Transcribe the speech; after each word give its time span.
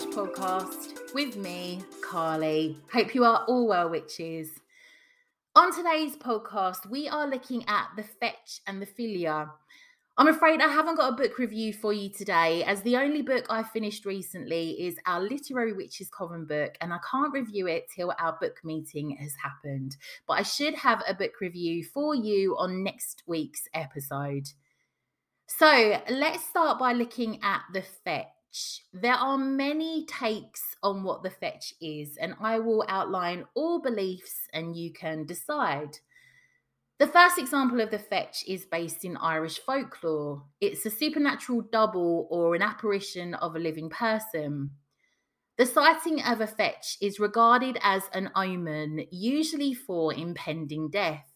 Witch 0.00 0.14
podcast 0.14 1.14
with 1.14 1.36
me, 1.36 1.82
Carly. 2.02 2.78
Hope 2.92 3.14
you 3.14 3.24
are 3.24 3.44
all 3.46 3.66
well, 3.66 3.90
witches. 3.90 4.48
On 5.54 5.74
today's 5.74 6.16
podcast, 6.16 6.88
we 6.88 7.08
are 7.08 7.28
looking 7.28 7.64
at 7.68 7.88
the 7.96 8.02
fetch 8.02 8.60
and 8.66 8.80
the 8.80 8.86
fylgja. 8.86 9.50
I'm 10.16 10.28
afraid 10.28 10.60
I 10.60 10.68
haven't 10.68 10.96
got 10.96 11.12
a 11.12 11.16
book 11.16 11.38
review 11.38 11.72
for 11.72 11.92
you 11.92 12.08
today, 12.08 12.62
as 12.64 12.82
the 12.82 12.96
only 12.96 13.20
book 13.20 13.46
I 13.50 13.62
finished 13.62 14.06
recently 14.06 14.70
is 14.80 14.96
our 15.06 15.20
Literary 15.20 15.72
Witches 15.72 16.08
Coven 16.08 16.46
book, 16.46 16.76
and 16.80 16.92
I 16.92 16.98
can't 17.10 17.32
review 17.32 17.66
it 17.66 17.86
till 17.94 18.14
our 18.18 18.38
book 18.40 18.60
meeting 18.64 19.16
has 19.20 19.34
happened. 19.42 19.96
But 20.26 20.34
I 20.34 20.42
should 20.42 20.74
have 20.76 21.02
a 21.06 21.14
book 21.14 21.40
review 21.40 21.84
for 21.84 22.14
you 22.14 22.56
on 22.58 22.82
next 22.82 23.22
week's 23.26 23.64
episode. 23.74 24.46
So 25.46 26.00
let's 26.08 26.44
start 26.46 26.78
by 26.78 26.92
looking 26.92 27.40
at 27.42 27.62
the 27.72 27.82
fetch. 27.82 28.28
There 28.92 29.14
are 29.14 29.38
many 29.38 30.06
takes 30.06 30.76
on 30.82 31.04
what 31.04 31.22
the 31.22 31.30
fetch 31.30 31.74
is, 31.80 32.16
and 32.16 32.34
I 32.40 32.58
will 32.58 32.84
outline 32.88 33.44
all 33.54 33.80
beliefs 33.80 34.48
and 34.52 34.76
you 34.76 34.92
can 34.92 35.24
decide. 35.24 35.98
The 36.98 37.06
first 37.06 37.38
example 37.38 37.80
of 37.80 37.90
the 37.90 37.98
fetch 37.98 38.44
is 38.46 38.66
based 38.66 39.04
in 39.04 39.16
Irish 39.16 39.58
folklore. 39.60 40.42
It's 40.60 40.84
a 40.84 40.90
supernatural 40.90 41.62
double 41.72 42.28
or 42.30 42.54
an 42.54 42.62
apparition 42.62 43.34
of 43.34 43.56
a 43.56 43.60
living 43.60 43.88
person. 43.88 44.72
The 45.56 45.66
sighting 45.66 46.22
of 46.22 46.40
a 46.40 46.46
fetch 46.46 46.96
is 47.00 47.20
regarded 47.20 47.78
as 47.82 48.02
an 48.12 48.30
omen, 48.34 49.06
usually 49.10 49.74
for 49.74 50.12
impending 50.12 50.90
death. 50.90 51.26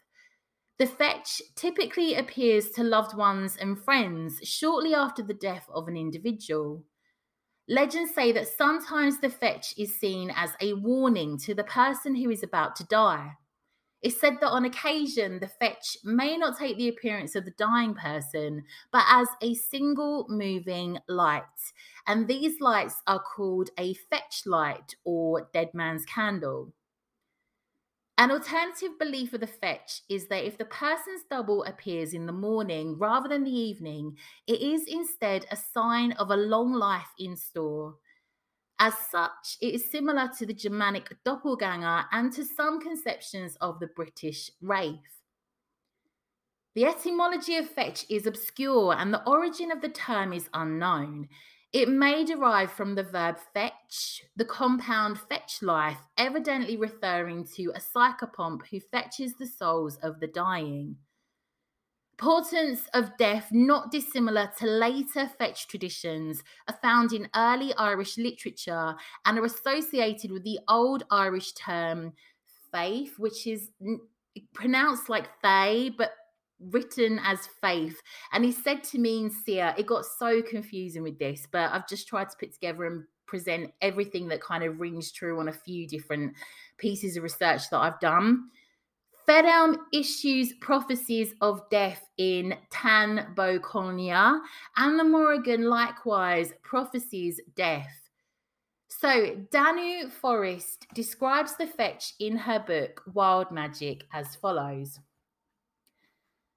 The 0.79 0.87
fetch 0.87 1.41
typically 1.55 2.15
appears 2.15 2.71
to 2.71 2.83
loved 2.83 3.17
ones 3.17 3.57
and 3.57 3.79
friends 3.79 4.41
shortly 4.43 4.93
after 4.95 5.23
the 5.23 5.35
death 5.35 5.67
of 5.73 5.89
an 5.89 5.97
individual. 5.97 6.83
Legends 7.69 8.15
say 8.15 8.31
that 8.33 8.47
sometimes 8.47 9.21
the 9.21 9.31
fetch 9.31 9.75
is 9.79 9.99
seen 9.99 10.31
as 10.37 10.51
a 10.61 10.75
warning 10.75 11.39
to 11.39 11.55
the 11.55 11.65
person 11.65 12.15
who 12.15 12.31
is 12.31 12.43
about 12.43 12.77
to 12.77 12.85
die. 12.85 13.33
It's 14.03 14.21
said 14.21 14.35
that 14.43 14.51
on 14.51 14.67
occasion, 14.67 15.41
the 15.41 15.49
fetch 15.49 15.97
may 16.05 16.37
not 16.37 16.59
take 16.59 16.77
the 16.77 16.89
appearance 16.89 17.35
of 17.35 17.47
the 17.47 17.53
dying 17.53 17.95
person, 17.95 18.65
but 18.93 19.05
as 19.09 19.29
a 19.41 19.55
single 19.55 20.27
moving 20.29 20.99
light. 21.09 21.43
And 22.07 22.29
these 22.29 22.61
lights 22.61 22.97
are 23.07 23.23
called 23.23 23.71
a 23.79 23.95
fetch 23.95 24.43
light 24.45 24.95
or 25.05 25.49
dead 25.55 25.71
man's 25.73 26.05
candle. 26.05 26.75
An 28.17 28.31
alternative 28.31 28.97
belief 28.99 29.33
of 29.33 29.41
the 29.41 29.47
fetch 29.49 30.03
is 30.09 30.29
that 30.29 30.47
if 30.47 30.57
the 30.57 30.67
person's 30.67 31.25
double 31.29 31.65
appears 31.65 32.15
in 32.15 32.27
the 32.27 32.33
morning 32.33 32.97
rather 32.97 33.29
than 33.29 33.43
the 33.43 33.51
evening, 33.51 34.17
it 34.47 34.61
is 34.61 34.87
instead 34.87 35.47
a 35.51 35.57
sign 35.57 36.13
of 36.13 36.31
a 36.31 36.37
long 36.37 36.73
life 36.73 37.11
in 37.19 37.37
store. 37.37 37.97
As 38.79 38.95
such, 39.11 39.57
it 39.61 39.75
is 39.75 39.91
similar 39.91 40.31
to 40.39 40.47
the 40.47 40.55
Germanic 40.55 41.17
doppelganger 41.25 42.05
and 42.13 42.33
to 42.35 42.45
some 42.45 42.81
conceptions 42.81 43.57
of 43.61 43.81
the 43.81 43.89
British 43.89 44.51
wraith. 44.61 45.23
The 46.77 46.87
etymology 46.87 47.57
of 47.57 47.69
fetch 47.69 48.05
is 48.09 48.27
obscure 48.27 48.95
and 48.97 49.13
the 49.13 49.23
origin 49.29 49.71
of 49.73 49.81
the 49.81 49.89
term 49.89 50.33
is 50.33 50.49
unknown. 50.55 51.29
It 51.75 51.89
may 51.89 52.25
derive 52.25 52.71
from 52.71 52.95
the 52.95 53.03
verb 53.03 53.37
fetch, 53.53 54.23
the 54.37 54.45
compound 54.45 55.19
fetch 55.19 55.61
life, 55.61 55.99
evidently 56.17 56.77
referring 56.77 57.49
to 57.57 57.73
a 57.75 57.81
psychopomp 57.81 58.61
who 58.71 58.79
fetches 58.79 59.35
the 59.35 59.49
souls 59.49 59.97
of 59.97 60.21
the 60.21 60.29
dying. 60.29 60.95
Portents 62.17 62.83
of 62.95 63.17
death, 63.19 63.49
not 63.51 63.91
dissimilar 63.91 64.53
to 64.61 64.67
later 64.67 65.29
fetch 65.37 65.67
traditions, 65.67 66.45
are 66.69 66.79
found 66.81 67.13
in 67.13 67.29
early 67.35 67.75
Irish 67.75 68.19
literature 68.19 68.95
and 69.27 69.37
are 69.37 69.45
associated 69.45 70.31
with 70.31 70.45
the 70.45 70.61
old 70.69 71.03
Irish 71.11 71.55
term 71.55 72.13
faith, 72.71 73.19
which 73.19 73.49
is 73.49 73.71
pronounced 74.53 75.09
like 75.09 75.27
they, 75.43 75.93
but 75.99 76.13
written 76.61 77.21
as 77.25 77.49
faith 77.61 78.01
and 78.33 78.45
he 78.45 78.53
said 78.53 78.83
to 78.85 78.99
me 78.99 79.23
in 79.25 79.31
Sia, 79.31 79.75
it 79.77 79.87
got 79.87 80.05
so 80.05 80.43
confusing 80.43 81.03
with 81.03 81.19
this, 81.19 81.47
but 81.51 81.71
I've 81.73 81.89
just 81.89 82.09
tried 82.09 82.31
to 82.31 82.37
put 82.39 82.53
together 82.53 82.85
and 82.85 83.05
present 83.27 83.73
everything 83.81 84.29
that 84.29 84.41
kind 84.41 84.65
of 84.65 84.81
rings 84.81 85.11
true 85.11 85.41
on 85.41 85.49
a 85.49 85.53
few 85.53 85.87
different 85.87 86.35
pieces 86.79 87.17
of 87.17 87.23
research 87.23 87.71
that 87.71 87.79
I've 87.79 88.01
done. 88.01 88.49
Fedelm 89.27 89.79
issues 89.93 90.53
prophecies 90.61 91.33
of 91.41 91.63
death 91.71 92.07
in 92.19 92.55
Táin 92.71 93.35
Bó 93.35 93.59
Cúailnge, 93.59 94.39
and 94.77 94.99
the 94.99 95.05
Morrigan 95.05 95.65
likewise 95.65 96.53
prophesies 96.63 97.41
death. 97.57 97.89
So, 98.89 99.37
Danu 99.51 100.11
Forest 100.11 100.87
describes 100.95 101.57
the 101.57 101.67
fetch 101.67 102.15
in 102.21 102.37
her 102.37 102.61
book 102.61 103.03
Wild 103.15 103.51
Magic 103.51 104.05
as 104.13 104.37
follows. 104.37 105.01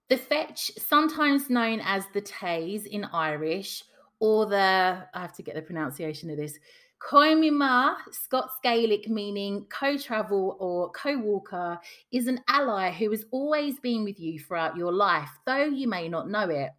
The 0.10 0.18
fetch, 0.18 0.72
sometimes 0.78 1.50
known 1.50 1.82
as 1.84 2.06
the 2.14 2.22
tays 2.22 2.86
in 2.86 3.04
Irish, 3.06 3.84
or 4.20 4.46
the, 4.46 5.06
I 5.14 5.20
have 5.20 5.34
to 5.34 5.44
get 5.44 5.56
the 5.56 5.62
pronunciation 5.62 6.30
of 6.30 6.38
this, 6.38 6.58
Coimima, 7.00 7.98
Scots 8.12 8.56
Gaelic 8.64 9.08
meaning 9.08 9.66
co 9.70 9.98
travel 9.98 10.58
or 10.60 10.90
co 10.92 11.18
walker, 11.18 11.80
is 12.12 12.28
an 12.28 12.42
ally 12.48 12.92
who 12.92 13.12
has 13.12 13.26
always 13.32 13.80
been 13.80 14.04
with 14.04 14.20
you 14.20 14.40
throughout 14.40 14.78
your 14.78 14.92
life, 14.92 15.30
though 15.46 15.66
you 15.66 15.88
may 15.88 16.08
not 16.08 16.30
know 16.30 16.50
it. 16.50 16.72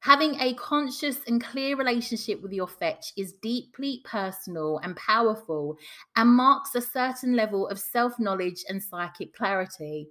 Having 0.00 0.40
a 0.40 0.54
conscious 0.54 1.18
and 1.28 1.42
clear 1.42 1.76
relationship 1.76 2.42
with 2.42 2.52
your 2.52 2.66
fetch 2.66 3.12
is 3.16 3.34
deeply 3.34 4.02
personal 4.04 4.78
and 4.82 4.96
powerful 4.96 5.78
and 6.16 6.28
marks 6.28 6.74
a 6.74 6.80
certain 6.80 7.36
level 7.36 7.68
of 7.68 7.78
self 7.78 8.18
knowledge 8.18 8.64
and 8.68 8.82
psychic 8.82 9.32
clarity. 9.34 10.08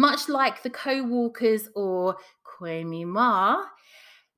Much 0.00 0.30
like 0.30 0.62
the 0.62 0.70
co 0.70 1.02
walkers 1.02 1.68
or 1.74 2.16
Coimima, 2.42 3.66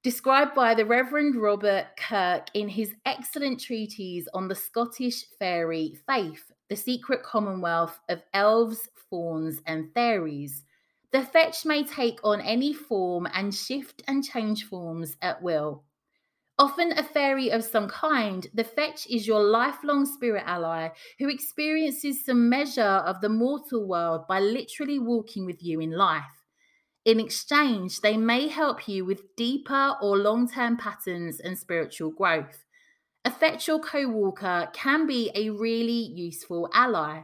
described 0.02 0.56
by 0.56 0.74
the 0.74 0.84
Reverend 0.84 1.36
Robert 1.36 1.86
Kirk 1.96 2.48
in 2.54 2.68
his 2.68 2.92
excellent 3.06 3.60
treatise 3.60 4.26
on 4.34 4.48
the 4.48 4.56
Scottish 4.56 5.24
fairy 5.38 5.96
faith, 6.04 6.50
The 6.68 6.74
Secret 6.74 7.22
Commonwealth 7.22 7.96
of 8.08 8.24
Elves, 8.34 8.88
Fauns, 9.08 9.62
and 9.66 9.88
Fairies. 9.94 10.64
The 11.12 11.22
fetch 11.22 11.64
may 11.64 11.84
take 11.84 12.18
on 12.24 12.40
any 12.40 12.72
form 12.72 13.28
and 13.32 13.54
shift 13.54 14.02
and 14.08 14.24
change 14.24 14.64
forms 14.64 15.16
at 15.22 15.40
will. 15.40 15.84
Often 16.58 16.92
a 16.92 17.02
fairy 17.02 17.50
of 17.50 17.64
some 17.64 17.88
kind, 17.88 18.46
the 18.52 18.64
fetch 18.64 19.06
is 19.08 19.26
your 19.26 19.42
lifelong 19.42 20.04
spirit 20.04 20.44
ally 20.46 20.90
who 21.18 21.28
experiences 21.28 22.24
some 22.24 22.48
measure 22.48 22.82
of 22.82 23.20
the 23.20 23.28
mortal 23.28 23.86
world 23.86 24.26
by 24.28 24.38
literally 24.38 24.98
walking 24.98 25.46
with 25.46 25.62
you 25.62 25.80
in 25.80 25.92
life. 25.92 26.44
In 27.04 27.18
exchange, 27.18 28.00
they 28.00 28.16
may 28.16 28.48
help 28.48 28.86
you 28.86 29.04
with 29.04 29.34
deeper 29.34 29.96
or 30.00 30.16
long 30.16 30.48
term 30.48 30.76
patterns 30.76 31.40
and 31.40 31.58
spiritual 31.58 32.10
growth. 32.10 32.64
A 33.24 33.30
fetch 33.30 33.68
or 33.68 33.80
co 33.80 34.06
walker 34.06 34.68
can 34.72 35.06
be 35.06 35.30
a 35.34 35.50
really 35.50 36.12
useful 36.14 36.68
ally. 36.72 37.22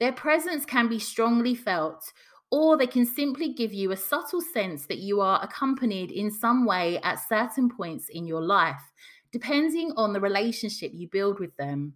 Their 0.00 0.12
presence 0.12 0.64
can 0.64 0.88
be 0.88 0.98
strongly 0.98 1.54
felt, 1.54 2.12
or 2.50 2.76
they 2.76 2.86
can 2.86 3.06
simply 3.06 3.52
give 3.52 3.72
you 3.72 3.92
a 3.92 3.96
subtle 3.96 4.40
sense 4.40 4.86
that 4.86 4.98
you 4.98 5.20
are 5.20 5.42
accompanied 5.42 6.10
in 6.10 6.30
some 6.30 6.66
way 6.66 6.98
at 6.98 7.28
certain 7.28 7.68
points 7.68 8.08
in 8.08 8.26
your 8.26 8.42
life, 8.42 8.92
depending 9.32 9.92
on 9.96 10.12
the 10.12 10.20
relationship 10.20 10.90
you 10.94 11.08
build 11.08 11.38
with 11.38 11.56
them. 11.56 11.94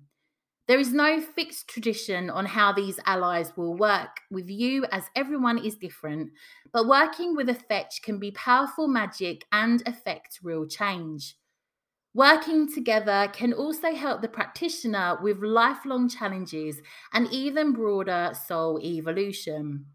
There 0.67 0.79
is 0.79 0.95
no 0.95 1.21
fixed 1.21 1.69
tradition 1.69 2.31
on 2.31 2.47
how 2.47 2.73
these 2.73 2.99
allies 3.05 3.53
will 3.55 3.77
work 3.77 4.21
with 4.31 4.49
you, 4.49 4.87
as 4.93 5.05
everyone 5.15 5.59
is 5.59 5.77
different, 5.77 6.31
but 6.73 6.87
working 6.87 7.37
with 7.37 7.51
a 7.51 7.55
fetch 7.55 8.01
can 8.03 8.19
be 8.19 8.31
powerful 8.31 8.89
magic 8.89 9.45
and 9.53 9.83
affect 9.87 10.41
real 10.43 10.67
change. 10.67 11.37
Working 12.15 12.73
together 12.73 13.29
can 13.33 13.53
also 13.53 13.93
help 13.93 14.23
the 14.23 14.29
practitioner 14.29 15.19
with 15.21 15.43
lifelong 15.43 16.09
challenges 16.09 16.81
and 17.13 17.29
even 17.33 17.73
broader 17.73 18.33
soul 18.47 18.81
evolution. 18.81 19.87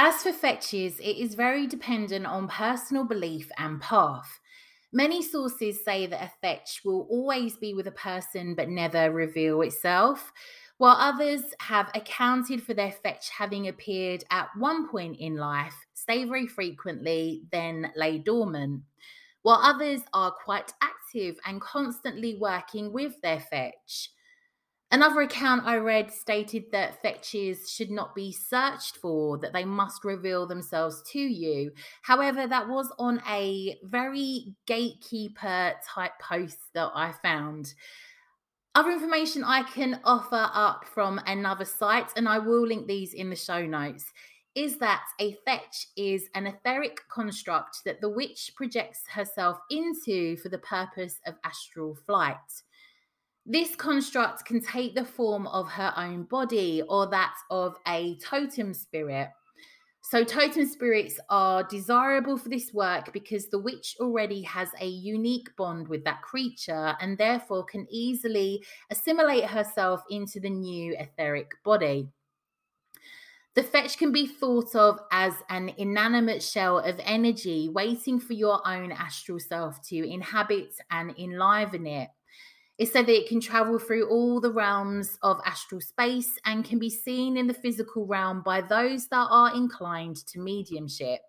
As 0.00 0.22
for 0.22 0.32
fetches, 0.32 1.00
it 1.00 1.16
is 1.16 1.34
very 1.34 1.66
dependent 1.66 2.24
on 2.24 2.46
personal 2.46 3.02
belief 3.02 3.50
and 3.58 3.80
path. 3.80 4.38
Many 4.92 5.20
sources 5.20 5.84
say 5.84 6.06
that 6.06 6.22
a 6.22 6.30
fetch 6.40 6.82
will 6.84 7.08
always 7.10 7.56
be 7.56 7.74
with 7.74 7.88
a 7.88 7.90
person 7.90 8.54
but 8.54 8.68
never 8.68 9.10
reveal 9.10 9.60
itself, 9.62 10.32
while 10.76 10.94
others 10.96 11.42
have 11.58 11.90
accounted 11.96 12.62
for 12.62 12.74
their 12.74 12.92
fetch 12.92 13.28
having 13.30 13.66
appeared 13.66 14.22
at 14.30 14.50
one 14.56 14.88
point 14.88 15.16
in 15.18 15.34
life, 15.34 15.74
stay 15.94 16.22
very 16.22 16.46
frequently, 16.46 17.42
then 17.50 17.90
lay 17.96 18.18
dormant 18.18 18.84
while 19.42 19.58
others 19.60 20.02
are 20.14 20.30
quite 20.30 20.72
active 20.80 21.40
and 21.44 21.60
constantly 21.60 22.36
working 22.40 22.92
with 22.92 23.20
their 23.20 23.40
fetch. 23.40 24.10
Another 24.90 25.20
account 25.20 25.66
I 25.66 25.76
read 25.76 26.10
stated 26.10 26.64
that 26.72 27.02
fetches 27.02 27.70
should 27.70 27.90
not 27.90 28.14
be 28.14 28.32
searched 28.32 28.96
for, 28.96 29.36
that 29.38 29.52
they 29.52 29.64
must 29.64 30.02
reveal 30.02 30.46
themselves 30.46 31.02
to 31.12 31.18
you. 31.18 31.72
However, 32.00 32.46
that 32.46 32.68
was 32.68 32.90
on 32.98 33.22
a 33.28 33.76
very 33.84 34.54
gatekeeper 34.66 35.74
type 35.86 36.12
post 36.22 36.56
that 36.72 36.90
I 36.94 37.12
found. 37.22 37.74
Other 38.74 38.92
information 38.92 39.44
I 39.44 39.62
can 39.64 40.00
offer 40.04 40.48
up 40.54 40.86
from 40.86 41.20
another 41.26 41.66
site, 41.66 42.10
and 42.16 42.26
I 42.26 42.38
will 42.38 42.66
link 42.66 42.86
these 42.86 43.12
in 43.12 43.28
the 43.28 43.36
show 43.36 43.66
notes, 43.66 44.06
is 44.54 44.78
that 44.78 45.04
a 45.20 45.36
fetch 45.44 45.88
is 45.96 46.30
an 46.34 46.46
etheric 46.46 47.00
construct 47.10 47.84
that 47.84 48.00
the 48.00 48.08
witch 48.08 48.52
projects 48.56 49.02
herself 49.08 49.58
into 49.70 50.36
for 50.38 50.48
the 50.48 50.58
purpose 50.58 51.20
of 51.26 51.34
astral 51.44 51.94
flight. 52.06 52.36
This 53.50 53.74
construct 53.74 54.44
can 54.44 54.60
take 54.60 54.94
the 54.94 55.06
form 55.06 55.46
of 55.46 55.70
her 55.70 55.94
own 55.96 56.24
body 56.24 56.82
or 56.86 57.06
that 57.08 57.34
of 57.50 57.76
a 57.88 58.18
totem 58.18 58.74
spirit. 58.74 59.30
So, 60.02 60.22
totem 60.22 60.66
spirits 60.66 61.18
are 61.30 61.62
desirable 61.62 62.36
for 62.36 62.50
this 62.50 62.74
work 62.74 63.10
because 63.14 63.48
the 63.48 63.58
witch 63.58 63.96
already 64.00 64.42
has 64.42 64.68
a 64.82 64.86
unique 64.86 65.48
bond 65.56 65.88
with 65.88 66.04
that 66.04 66.20
creature 66.20 66.94
and 67.00 67.16
therefore 67.16 67.64
can 67.64 67.86
easily 67.90 68.62
assimilate 68.90 69.44
herself 69.44 70.02
into 70.10 70.40
the 70.40 70.50
new 70.50 70.94
etheric 70.98 71.50
body. 71.64 72.06
The 73.54 73.62
fetch 73.62 73.96
can 73.96 74.12
be 74.12 74.26
thought 74.26 74.74
of 74.76 75.00
as 75.10 75.32
an 75.48 75.72
inanimate 75.78 76.42
shell 76.42 76.80
of 76.80 77.00
energy 77.02 77.70
waiting 77.70 78.20
for 78.20 78.34
your 78.34 78.60
own 78.68 78.92
astral 78.92 79.40
self 79.40 79.80
to 79.88 80.06
inhabit 80.06 80.74
and 80.90 81.18
enliven 81.18 81.86
it. 81.86 82.10
It's 82.78 82.92
said 82.92 83.06
that 83.06 83.18
it 83.18 83.28
can 83.28 83.40
travel 83.40 83.78
through 83.78 84.08
all 84.08 84.40
the 84.40 84.52
realms 84.52 85.18
of 85.22 85.40
astral 85.44 85.80
space 85.80 86.38
and 86.44 86.64
can 86.64 86.78
be 86.78 86.90
seen 86.90 87.36
in 87.36 87.48
the 87.48 87.54
physical 87.54 88.06
realm 88.06 88.42
by 88.44 88.60
those 88.60 89.08
that 89.08 89.26
are 89.30 89.54
inclined 89.54 90.16
to 90.28 90.38
mediumship. 90.38 91.20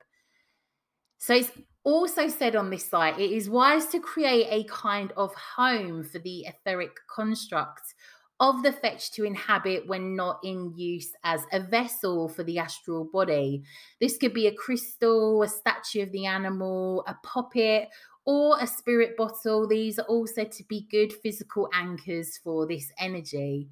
So 1.18 1.34
it's 1.34 1.52
also 1.84 2.28
said 2.28 2.56
on 2.56 2.70
this 2.70 2.88
site 2.88 3.20
it 3.20 3.32
is 3.32 3.50
wise 3.50 3.88
to 3.88 4.00
create 4.00 4.48
a 4.52 4.64
kind 4.66 5.12
of 5.18 5.34
home 5.34 6.04
for 6.04 6.20
the 6.20 6.46
etheric 6.46 6.92
construct 7.14 7.96
of 8.40 8.64
the 8.64 8.72
fetch 8.72 9.12
to 9.12 9.26
inhabit 9.26 9.88
when 9.88 10.16
not 10.16 10.40
in 10.44 10.72
use 10.78 11.12
as 11.24 11.42
a 11.52 11.60
vessel 11.60 12.30
for 12.30 12.44
the 12.44 12.58
astral 12.58 13.10
body. 13.12 13.64
This 14.00 14.18
could 14.18 14.34
be 14.34 14.48
a 14.48 14.56
crystal, 14.56 15.44
a 15.44 15.48
statue 15.48 16.04
of 16.04 16.12
the 16.12 16.26
animal, 16.26 17.04
a 17.06 17.16
puppet, 17.22 17.90
or 18.30 18.60
a 18.62 18.68
spirit 18.68 19.18
bottle. 19.18 19.68
These 19.68 19.98
are 19.98 20.06
all 20.06 20.28
said 20.28 20.52
to 20.52 20.64
be 20.66 20.88
good 20.92 21.12
physical 21.12 21.68
anchors 21.74 22.38
for 22.44 22.68
this 22.68 22.92
energy. 23.00 23.70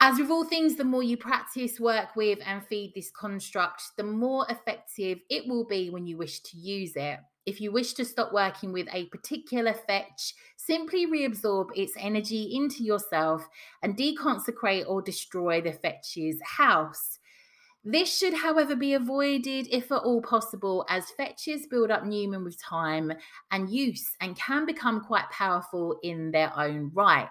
As 0.00 0.20
with 0.20 0.30
all 0.30 0.44
things, 0.44 0.76
the 0.76 0.84
more 0.84 1.02
you 1.02 1.16
practice, 1.16 1.80
work 1.80 2.14
with, 2.14 2.38
and 2.46 2.64
feed 2.64 2.92
this 2.94 3.10
construct, 3.10 3.82
the 3.96 4.04
more 4.04 4.46
effective 4.48 5.18
it 5.28 5.48
will 5.48 5.66
be 5.66 5.90
when 5.90 6.06
you 6.06 6.16
wish 6.16 6.38
to 6.42 6.56
use 6.56 6.92
it. 6.94 7.18
If 7.44 7.60
you 7.60 7.72
wish 7.72 7.94
to 7.94 8.04
stop 8.04 8.32
working 8.32 8.72
with 8.72 8.86
a 8.92 9.06
particular 9.06 9.74
fetch, 9.74 10.34
simply 10.56 11.08
reabsorb 11.08 11.70
its 11.74 11.94
energy 11.98 12.52
into 12.54 12.84
yourself 12.84 13.44
and 13.82 13.96
deconsecrate 13.96 14.84
or 14.86 15.02
destroy 15.02 15.60
the 15.60 15.72
fetch's 15.72 16.38
house. 16.44 17.18
This 17.84 18.16
should, 18.16 18.34
however, 18.34 18.76
be 18.76 18.94
avoided 18.94 19.66
if 19.70 19.90
at 19.90 20.02
all 20.02 20.22
possible, 20.22 20.84
as 20.88 21.10
fetches 21.10 21.66
build 21.66 21.90
up 21.90 22.04
numen 22.04 22.44
with 22.44 22.62
time 22.62 23.12
and 23.50 23.68
use 23.68 24.08
and 24.20 24.36
can 24.36 24.66
become 24.66 25.00
quite 25.00 25.28
powerful 25.30 25.98
in 26.02 26.30
their 26.30 26.56
own 26.56 26.92
right. 26.94 27.28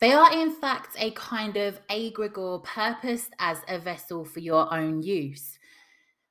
They 0.00 0.12
are, 0.12 0.32
in 0.32 0.52
fact, 0.52 0.96
a 0.98 1.12
kind 1.12 1.56
of 1.56 1.78
egregore 1.86 2.64
purposed 2.64 3.32
as 3.38 3.58
a 3.68 3.78
vessel 3.78 4.24
for 4.24 4.40
your 4.40 4.72
own 4.74 5.02
use. 5.02 5.56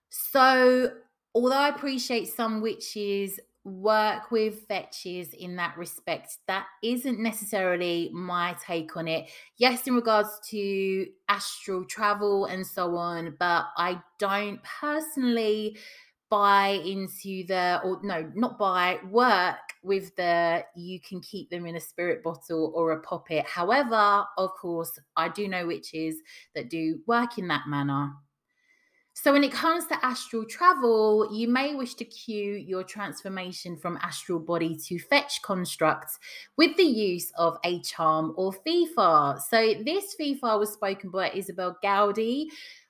So, 0.10 0.92
although 1.34 1.56
I 1.56 1.70
appreciate 1.70 2.28
some 2.28 2.62
witches 2.62 3.40
work 3.64 4.32
with 4.32 4.68
fetches 4.68 5.34
in 5.34 5.56
that 5.56 5.78
respect, 5.78 6.38
that 6.48 6.66
isn't 6.84 7.20
necessarily 7.20 8.10
my 8.14 8.56
take 8.66 8.96
on 8.98 9.08
it. 9.08 9.30
Yes, 9.58 9.88
in 9.88 9.96
regards 9.96 10.30
to 10.50 11.08
astral 11.30 11.86
travel 11.86 12.46
and 12.46 12.66
so 12.66 12.96
on, 12.96 13.36
but 13.40 13.66
I 13.78 14.02
don't 14.20 14.60
personally 14.64 15.78
buy 16.30 16.82
into 16.84 17.46
the 17.46 17.80
or 17.84 18.00
no 18.04 18.32
not 18.34 18.58
buy 18.58 18.98
work 19.12 19.60
with 19.84 20.16
the 20.16 20.64
you 20.76 21.00
can 21.00 21.22
keep 21.22 21.48
them 21.52 21.68
in 21.68 21.76
a 21.76 21.80
spirit 21.80 22.24
bottle 22.24 22.72
or 22.74 22.92
a 22.92 23.00
poppet. 23.02 23.46
however 23.46 24.26
of 24.40 24.50
course 24.60 24.98
i 25.16 25.30
do 25.30 25.48
know 25.48 25.68
witches 25.68 26.16
that 26.56 26.72
do 26.72 27.00
work 27.06 27.38
in 27.38 27.48
that 27.48 27.68
manner 27.68 28.14
so, 29.24 29.32
when 29.32 29.46
it 29.46 29.54
comes 29.54 29.86
to 29.86 30.06
astral 30.06 30.44
travel, 30.44 31.30
you 31.32 31.48
may 31.48 31.76
wish 31.76 31.94
to 31.94 32.04
cue 32.04 32.56
your 32.56 32.84
transformation 32.84 33.78
from 33.78 33.98
astral 34.02 34.38
body 34.38 34.76
to 34.76 35.00
fetch 35.00 35.42
constructs 35.42 36.20
with 36.58 36.76
the 36.76 36.84
use 36.84 37.32
of 37.38 37.58
a 37.64 37.80
charm 37.84 38.34
or 38.36 38.52
fith-fath. 38.52 39.46
So, 39.50 39.76
this 39.86 40.14
fith-fath 40.16 40.60
was 40.60 40.74
spoken 40.74 41.10
by 41.10 41.30
Isobel 41.30 41.78
Gowdie. 41.82 42.48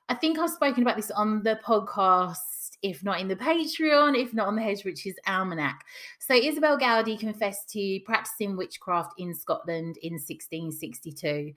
I 0.10 0.16
think 0.16 0.40
I've 0.40 0.50
spoken 0.50 0.82
about 0.82 0.96
this 0.96 1.12
on 1.12 1.44
the 1.44 1.60
podcast, 1.64 2.78
if 2.82 3.04
not 3.04 3.20
in 3.20 3.28
the 3.28 3.36
Patreon, 3.36 4.20
if 4.20 4.34
not 4.34 4.48
on 4.48 4.56
the 4.56 4.64
Hedge 4.64 4.86
Witches 4.86 5.14
Almanac. 5.28 5.86
So, 6.18 6.34
Isobel 6.34 6.80
Gowdie 6.80 7.20
confessed 7.20 7.70
to 7.74 8.00
practicing 8.06 8.58
witchcraft 8.58 9.14
in 9.20 9.36
Scotland 9.36 9.98
in 10.02 10.14
1662. 10.14 11.54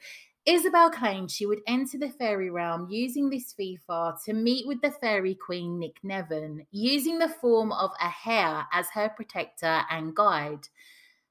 Isobel 0.48 0.92
claimed 0.92 1.28
she 1.28 1.44
would 1.44 1.60
enter 1.66 1.98
the 1.98 2.08
fairy 2.08 2.50
realm 2.50 2.86
using 2.88 3.30
this 3.30 3.52
fith-fath 3.52 4.24
to 4.26 4.32
meet 4.32 4.64
with 4.64 4.80
the 4.80 4.92
fairy 4.92 5.34
queen 5.34 5.82
NicNevin, 5.82 6.64
using 6.70 7.18
the 7.18 7.28
form 7.28 7.72
of 7.72 7.90
a 8.00 8.08
hare 8.08 8.64
as 8.72 8.86
her 8.94 9.08
protector 9.08 9.82
and 9.90 10.14
guide. 10.14 10.68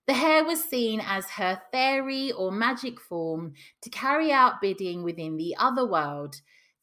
The 0.07 0.13
hare 0.13 0.43
was 0.43 0.61
seen 0.61 1.01
as 1.01 1.29
her 1.29 1.61
fairy 1.71 2.33
or 2.33 2.51
magic 2.51 2.99
form 2.99 3.53
to 3.83 3.89
carry 3.89 4.33
out 4.33 4.59
bidding 4.59 5.01
within 5.01 5.37
the 5.37 5.55
other 5.57 5.85
world. 5.85 6.41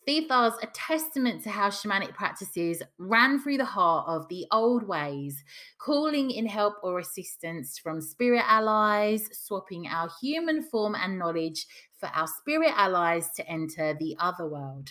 Fifas 0.09 0.55
a 0.61 0.67
testament 0.73 1.45
to 1.45 1.51
how 1.51 1.69
shamanic 1.69 2.15
practices 2.15 2.83
ran 2.99 3.41
through 3.41 3.59
the 3.59 3.65
heart 3.65 4.09
of 4.09 4.27
the 4.29 4.47
old 4.51 4.83
ways, 4.89 5.45
calling 5.79 6.33
in 6.33 6.47
help 6.47 6.75
or 6.83 6.99
assistance 6.99 7.79
from 7.79 8.01
spirit 8.01 8.43
allies, 8.49 9.29
swapping 9.33 9.87
our 9.87 10.11
human 10.21 10.63
form 10.63 10.97
and 10.97 11.19
knowledge 11.19 11.67
for 12.03 12.11
our 12.17 12.27
spirit 12.27 12.73
allies 12.75 13.31
to 13.37 13.49
enter 13.49 13.95
the 13.95 14.17
other 14.19 14.45
world. 14.45 14.91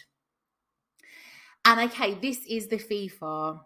And 1.66 1.92
okay, 1.92 2.14
this 2.14 2.40
is 2.50 2.68
the 2.68 2.78
fith-fath. 2.78 3.58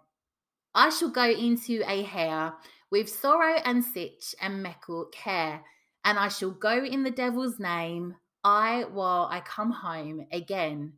I 0.73 0.89
shall 0.89 1.11
go 1.11 1.29
into 1.29 1.83
a 1.87 2.01
hare 2.01 2.53
with 2.89 3.07
sorrow 3.07 3.61
and 3.63 3.85
sitch 3.85 4.33
and 4.41 4.63
meckle 4.63 5.05
care, 5.13 5.61
and 6.03 6.17
I 6.17 6.27
shall 6.29 6.49
go 6.49 6.83
in 6.83 7.03
the 7.03 7.11
devil's 7.11 7.59
name, 7.59 8.15
I 8.43 8.85
while 8.91 9.27
I 9.31 9.41
come 9.41 9.71
home 9.71 10.25
again. 10.31 10.93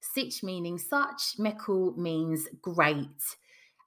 Sitch 0.00 0.44
meaning 0.44 0.78
such, 0.78 1.38
meckle 1.38 1.94
means 1.96 2.46
great. 2.62 3.36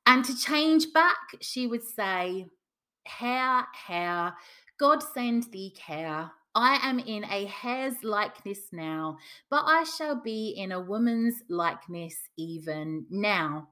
And 0.06 0.26
to 0.26 0.38
change 0.38 0.92
back, 0.94 1.38
she 1.40 1.68
would 1.68 1.84
say, 1.84 2.48
Hare, 3.06 3.66
hare, 3.74 4.34
God 4.78 5.02
send 5.02 5.46
thee 5.52 5.74
care. 5.76 6.32
I 6.56 6.80
am 6.88 7.00
in 7.00 7.24
a 7.26 7.46
hare's 7.46 8.04
likeness 8.04 8.60
now, 8.72 9.18
but 9.50 9.64
I 9.66 9.84
shall 9.84 10.22
be 10.22 10.50
in 10.50 10.72
a 10.72 10.80
woman's 10.80 11.42
likeness 11.50 12.16
even 12.38 13.06
now. 13.10 13.70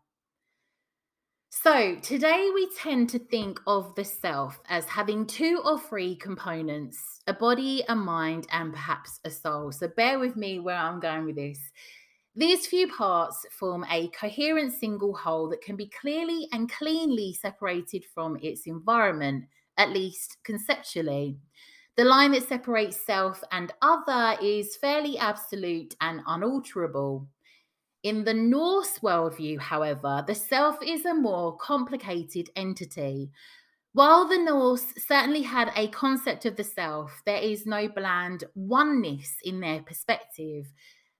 So, 1.49 1.95
today 2.01 2.49
we 2.55 2.69
tend 2.77 3.09
to 3.09 3.19
think 3.19 3.59
of 3.67 3.93
the 3.95 4.05
self 4.05 4.59
as 4.69 4.85
having 4.85 5.27
two 5.27 5.61
or 5.63 5.77
three 5.79 6.15
components 6.15 6.97
a 7.27 7.33
body, 7.33 7.83
a 7.87 7.95
mind, 7.95 8.47
and 8.51 8.71
perhaps 8.73 9.19
a 9.25 9.29
soul. 9.29 9.71
So, 9.71 9.89
bear 9.89 10.17
with 10.17 10.35
me 10.35 10.59
where 10.59 10.77
I'm 10.77 10.99
going 10.99 11.25
with 11.25 11.35
this. 11.35 11.59
These 12.35 12.67
few 12.67 12.87
parts 12.87 13.45
form 13.51 13.85
a 13.91 14.07
coherent 14.09 14.73
single 14.73 15.13
whole 15.13 15.49
that 15.49 15.61
can 15.61 15.75
be 15.75 15.91
clearly 15.99 16.47
and 16.53 16.71
cleanly 16.71 17.33
separated 17.33 18.05
from 18.05 18.37
its 18.41 18.65
environment, 18.65 19.43
at 19.77 19.89
least 19.91 20.37
conceptually. 20.43 21.37
The 21.97 22.05
line 22.05 22.31
that 22.31 22.47
separates 22.47 22.99
self 23.05 23.43
and 23.51 23.73
other 23.81 24.37
is 24.41 24.77
fairly 24.77 25.17
absolute 25.17 25.95
and 25.99 26.21
unalterable. 26.25 27.27
In 28.03 28.23
the 28.23 28.33
Norse 28.33 28.99
worldview, 28.99 29.59
however, 29.59 30.23
the 30.25 30.33
self 30.33 30.77
is 30.81 31.05
a 31.05 31.13
more 31.13 31.57
complicated 31.57 32.49
entity. 32.55 33.29
While 33.93 34.25
the 34.25 34.39
Norse 34.39 34.85
certainly 34.97 35.41
had 35.41 35.71
a 35.75 35.89
concept 35.89 36.45
of 36.45 36.55
the 36.55 36.63
self, 36.63 37.21
there 37.25 37.41
is 37.41 37.65
no 37.65 37.89
bland 37.89 38.45
oneness 38.55 39.35
in 39.43 39.59
their 39.59 39.81
perspective. 39.81 40.71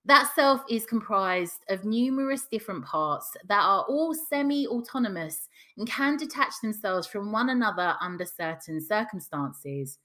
That 0.06 0.32
self 0.34 0.64
is 0.70 0.86
comprised 0.86 1.66
of 1.70 1.84
numerous 1.84 2.48
different 2.50 2.86
parts 2.86 3.36
that 3.48 3.62
are 3.62 3.84
all 3.84 4.16
semi 4.16 4.66
autonomous 4.68 5.50
and 5.78 5.88
can 5.88 6.16
detach 6.16 6.54
themselves 6.62 7.06
from 7.08 7.32
one 7.32 7.50
another 7.50 7.96
under 8.02 8.26
certain 8.26 8.80
circumstances. 8.80 10.00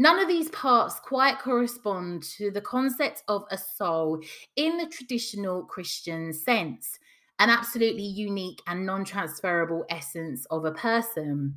None 0.00 0.20
of 0.20 0.28
these 0.28 0.48
parts 0.50 1.00
quite 1.00 1.40
correspond 1.40 2.22
to 2.36 2.52
the 2.52 2.60
concept 2.60 3.24
of 3.26 3.44
a 3.50 3.58
soul 3.58 4.20
in 4.54 4.76
the 4.78 4.86
traditional 4.86 5.64
Christian 5.64 6.32
sense, 6.32 7.00
an 7.40 7.50
absolutely 7.50 8.04
unique 8.04 8.62
and 8.68 8.86
non 8.86 9.04
transferable 9.04 9.84
essence 9.90 10.46
of 10.52 10.64
a 10.64 10.70
person. 10.70 11.56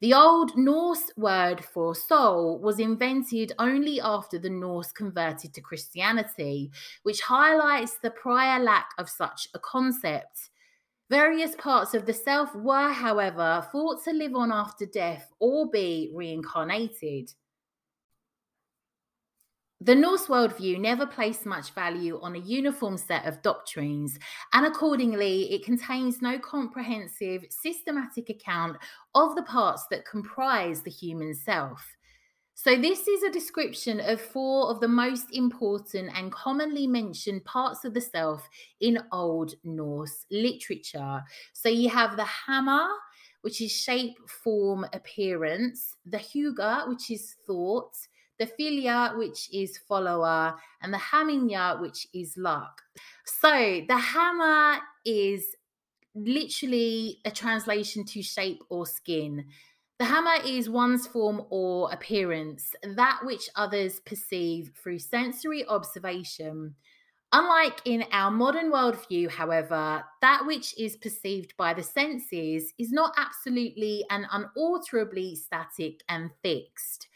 The 0.00 0.14
Old 0.14 0.56
Norse 0.56 1.10
word 1.18 1.62
for 1.62 1.94
soul 1.94 2.58
was 2.58 2.78
invented 2.78 3.52
only 3.58 4.00
after 4.00 4.38
the 4.38 4.50
Norse 4.50 4.90
converted 4.90 5.52
to 5.52 5.60
Christianity, 5.60 6.70
which 7.02 7.20
highlights 7.20 7.98
the 7.98 8.10
prior 8.10 8.62
lack 8.62 8.88
of 8.96 9.10
such 9.10 9.48
a 9.54 9.58
concept. 9.58 10.50
Various 11.10 11.54
parts 11.56 11.92
of 11.92 12.06
the 12.06 12.14
self 12.14 12.54
were, 12.54 12.92
however, 12.92 13.66
thought 13.70 14.02
to 14.04 14.12
live 14.12 14.34
on 14.34 14.50
after 14.50 14.86
death 14.86 15.30
or 15.38 15.70
be 15.70 16.10
reincarnated. 16.14 17.30
The 19.84 19.94
Norse 19.94 20.28
worldview 20.28 20.80
never 20.80 21.04
placed 21.04 21.44
much 21.44 21.72
value 21.72 22.18
on 22.22 22.34
a 22.34 22.38
uniform 22.38 22.96
set 22.96 23.26
of 23.26 23.42
doctrines, 23.42 24.18
and 24.54 24.64
accordingly, 24.64 25.52
it 25.52 25.62
contains 25.62 26.22
no 26.22 26.38
comprehensive, 26.38 27.44
systematic 27.50 28.30
account 28.30 28.78
of 29.14 29.36
the 29.36 29.42
parts 29.42 29.84
that 29.90 30.06
comprise 30.06 30.80
the 30.80 30.90
human 30.90 31.34
self. 31.34 31.86
So, 32.54 32.80
this 32.80 33.06
is 33.06 33.24
a 33.24 33.30
description 33.30 34.00
of 34.00 34.22
four 34.22 34.70
of 34.70 34.80
the 34.80 34.88
most 34.88 35.26
important 35.34 36.16
and 36.16 36.32
commonly 36.32 36.86
mentioned 36.86 37.44
parts 37.44 37.84
of 37.84 37.92
the 37.92 38.00
self 38.00 38.48
in 38.80 38.98
Old 39.12 39.52
Norse 39.64 40.24
literature. 40.30 41.22
So, 41.52 41.68
you 41.68 41.90
have 41.90 42.16
the 42.16 42.26
hamr, 42.46 42.88
which 43.42 43.60
is 43.60 43.70
shape, 43.70 44.16
form, 44.30 44.86
appearance, 44.94 45.94
the 46.06 46.16
hugr, 46.16 46.88
which 46.88 47.10
is 47.10 47.34
thought 47.46 47.92
the 48.38 48.46
fylgja, 48.46 49.16
which 49.16 49.48
is 49.52 49.78
follower, 49.78 50.54
and 50.82 50.92
the 50.92 50.98
hamingja, 50.98 51.80
which 51.80 52.06
is 52.12 52.36
luck. 52.36 52.82
So 53.24 53.50
the 53.50 53.94
hamr 53.94 54.80
is 55.04 55.56
literally 56.14 57.20
a 57.24 57.30
translation 57.30 58.04
to 58.04 58.22
shape 58.22 58.62
or 58.68 58.86
skin. 58.86 59.44
The 59.98 60.04
hamr 60.06 60.44
is 60.44 60.68
one's 60.68 61.06
form 61.06 61.42
or 61.50 61.92
appearance, 61.92 62.74
that 62.82 63.20
which 63.24 63.48
others 63.54 64.00
perceive 64.00 64.72
through 64.82 64.98
sensory 64.98 65.64
observation. 65.66 66.74
Unlike 67.32 67.80
in 67.84 68.04
our 68.12 68.30
modern 68.30 68.70
worldview, 68.70 69.28
however, 69.28 70.04
that 70.20 70.46
which 70.46 70.78
is 70.78 70.96
perceived 70.96 71.56
by 71.56 71.74
the 71.74 71.82
senses 71.82 72.72
is 72.78 72.92
not 72.92 73.12
absolutely 73.16 74.04
and 74.08 74.26
unalterably 74.30 75.34
static 75.34 76.02
and 76.08 76.30
fixed. 76.42 77.08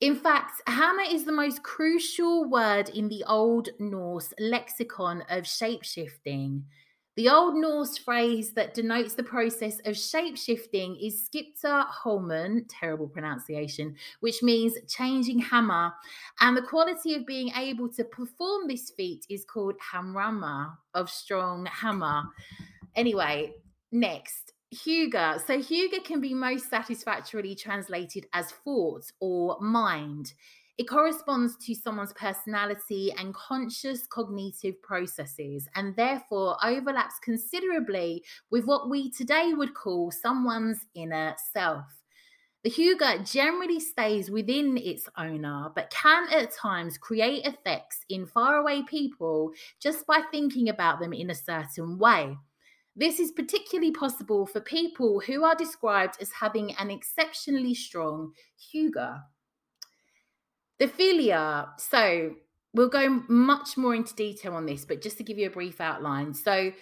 In 0.00 0.14
fact, 0.14 0.62
hamr 0.68 1.12
is 1.12 1.24
the 1.24 1.32
most 1.32 1.64
crucial 1.64 2.48
word 2.48 2.88
in 2.90 3.08
the 3.08 3.24
Old 3.26 3.70
Norse 3.80 4.32
lexicon 4.38 5.22
of 5.28 5.42
shapeshifting. 5.42 6.62
The 7.16 7.28
Old 7.28 7.56
Norse 7.56 7.98
phrase 7.98 8.52
that 8.52 8.74
denotes 8.74 9.14
the 9.14 9.24
process 9.24 9.80
of 9.80 9.96
shapeshifting 9.96 11.04
is 11.04 11.28
skipta 11.28 11.84
holmen, 11.86 12.66
terrible 12.68 13.08
pronunciation, 13.08 13.96
which 14.20 14.40
means 14.40 14.74
changing 14.86 15.42
hamr. 15.42 15.92
And 16.40 16.56
the 16.56 16.62
quality 16.62 17.14
of 17.14 17.26
being 17.26 17.50
able 17.56 17.88
to 17.94 18.04
perform 18.04 18.68
this 18.68 18.90
feat 18.90 19.26
is 19.28 19.44
called 19.44 19.74
hamrammr, 19.92 20.76
of 20.94 21.10
strong 21.10 21.66
hamr. 21.66 22.22
Anyway, 22.94 23.54
next. 23.90 24.47
Hugr. 24.74 25.40
So, 25.46 25.58
Hugr 25.58 26.04
can 26.04 26.20
be 26.20 26.34
most 26.34 26.68
satisfactorily 26.68 27.54
translated 27.54 28.26
as 28.32 28.50
thought 28.50 29.10
or 29.20 29.58
mind. 29.60 30.34
It 30.76 30.84
corresponds 30.84 31.56
to 31.66 31.74
someone's 31.74 32.12
personality 32.12 33.12
and 33.18 33.34
conscious 33.34 34.06
cognitive 34.06 34.80
processes, 34.80 35.66
and 35.74 35.96
therefore 35.96 36.56
overlaps 36.64 37.18
considerably 37.18 38.22
with 38.50 38.64
what 38.64 38.88
we 38.88 39.10
today 39.10 39.54
would 39.54 39.74
call 39.74 40.12
someone's 40.12 40.86
inner 40.94 41.34
self. 41.52 41.86
The 42.62 42.70
Hugr 42.70 43.30
generally 43.30 43.80
stays 43.80 44.30
within 44.30 44.76
its 44.76 45.08
owner, 45.16 45.70
but 45.74 45.90
can 45.90 46.28
at 46.32 46.52
times 46.52 46.98
create 46.98 47.46
effects 47.46 48.04
in 48.08 48.26
faraway 48.26 48.82
people 48.82 49.52
just 49.80 50.06
by 50.06 50.22
thinking 50.30 50.68
about 50.68 51.00
them 51.00 51.12
in 51.12 51.30
a 51.30 51.34
certain 51.34 51.98
way. 51.98 52.36
This 52.98 53.20
is 53.20 53.30
particularly 53.30 53.92
possible 53.92 54.44
for 54.44 54.60
people 54.60 55.20
who 55.20 55.44
are 55.44 55.54
described 55.54 56.16
as 56.20 56.32
having 56.32 56.74
an 56.74 56.90
exceptionally 56.90 57.72
strong 57.72 58.32
hugr. 58.58 59.22
The 60.80 60.88
fylgja, 60.88 61.78
so 61.78 62.34
we'll 62.74 62.88
go 62.88 63.22
much 63.28 63.76
more 63.76 63.94
into 63.94 64.16
detail 64.16 64.54
on 64.54 64.66
this, 64.66 64.84
but 64.84 65.00
just 65.00 65.16
to 65.18 65.22
give 65.22 65.38
you 65.38 65.46
a 65.46 65.50
brief 65.50 65.80
outline. 65.80 66.34
So, 66.34 66.72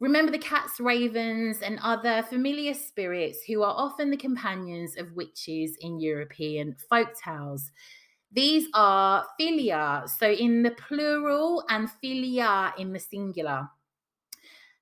remember 0.00 0.32
the 0.32 0.38
cats, 0.38 0.80
ravens, 0.80 1.60
and 1.60 1.78
other 1.82 2.22
familiar 2.22 2.72
spirits 2.72 3.40
who 3.46 3.62
are 3.62 3.74
often 3.76 4.08
the 4.08 4.16
companions 4.16 4.96
of 4.96 5.12
witches 5.12 5.76
in 5.82 6.00
European 6.00 6.76
folk 6.88 7.10
tales. 7.22 7.70
These 8.32 8.68
are 8.72 9.26
fylgjur, 9.38 10.08
so 10.08 10.30
in 10.30 10.62
the 10.62 10.70
plural, 10.70 11.62
and 11.68 11.90
fylgja 12.02 12.72
in 12.78 12.94
the 12.94 13.00
singular. 13.00 13.68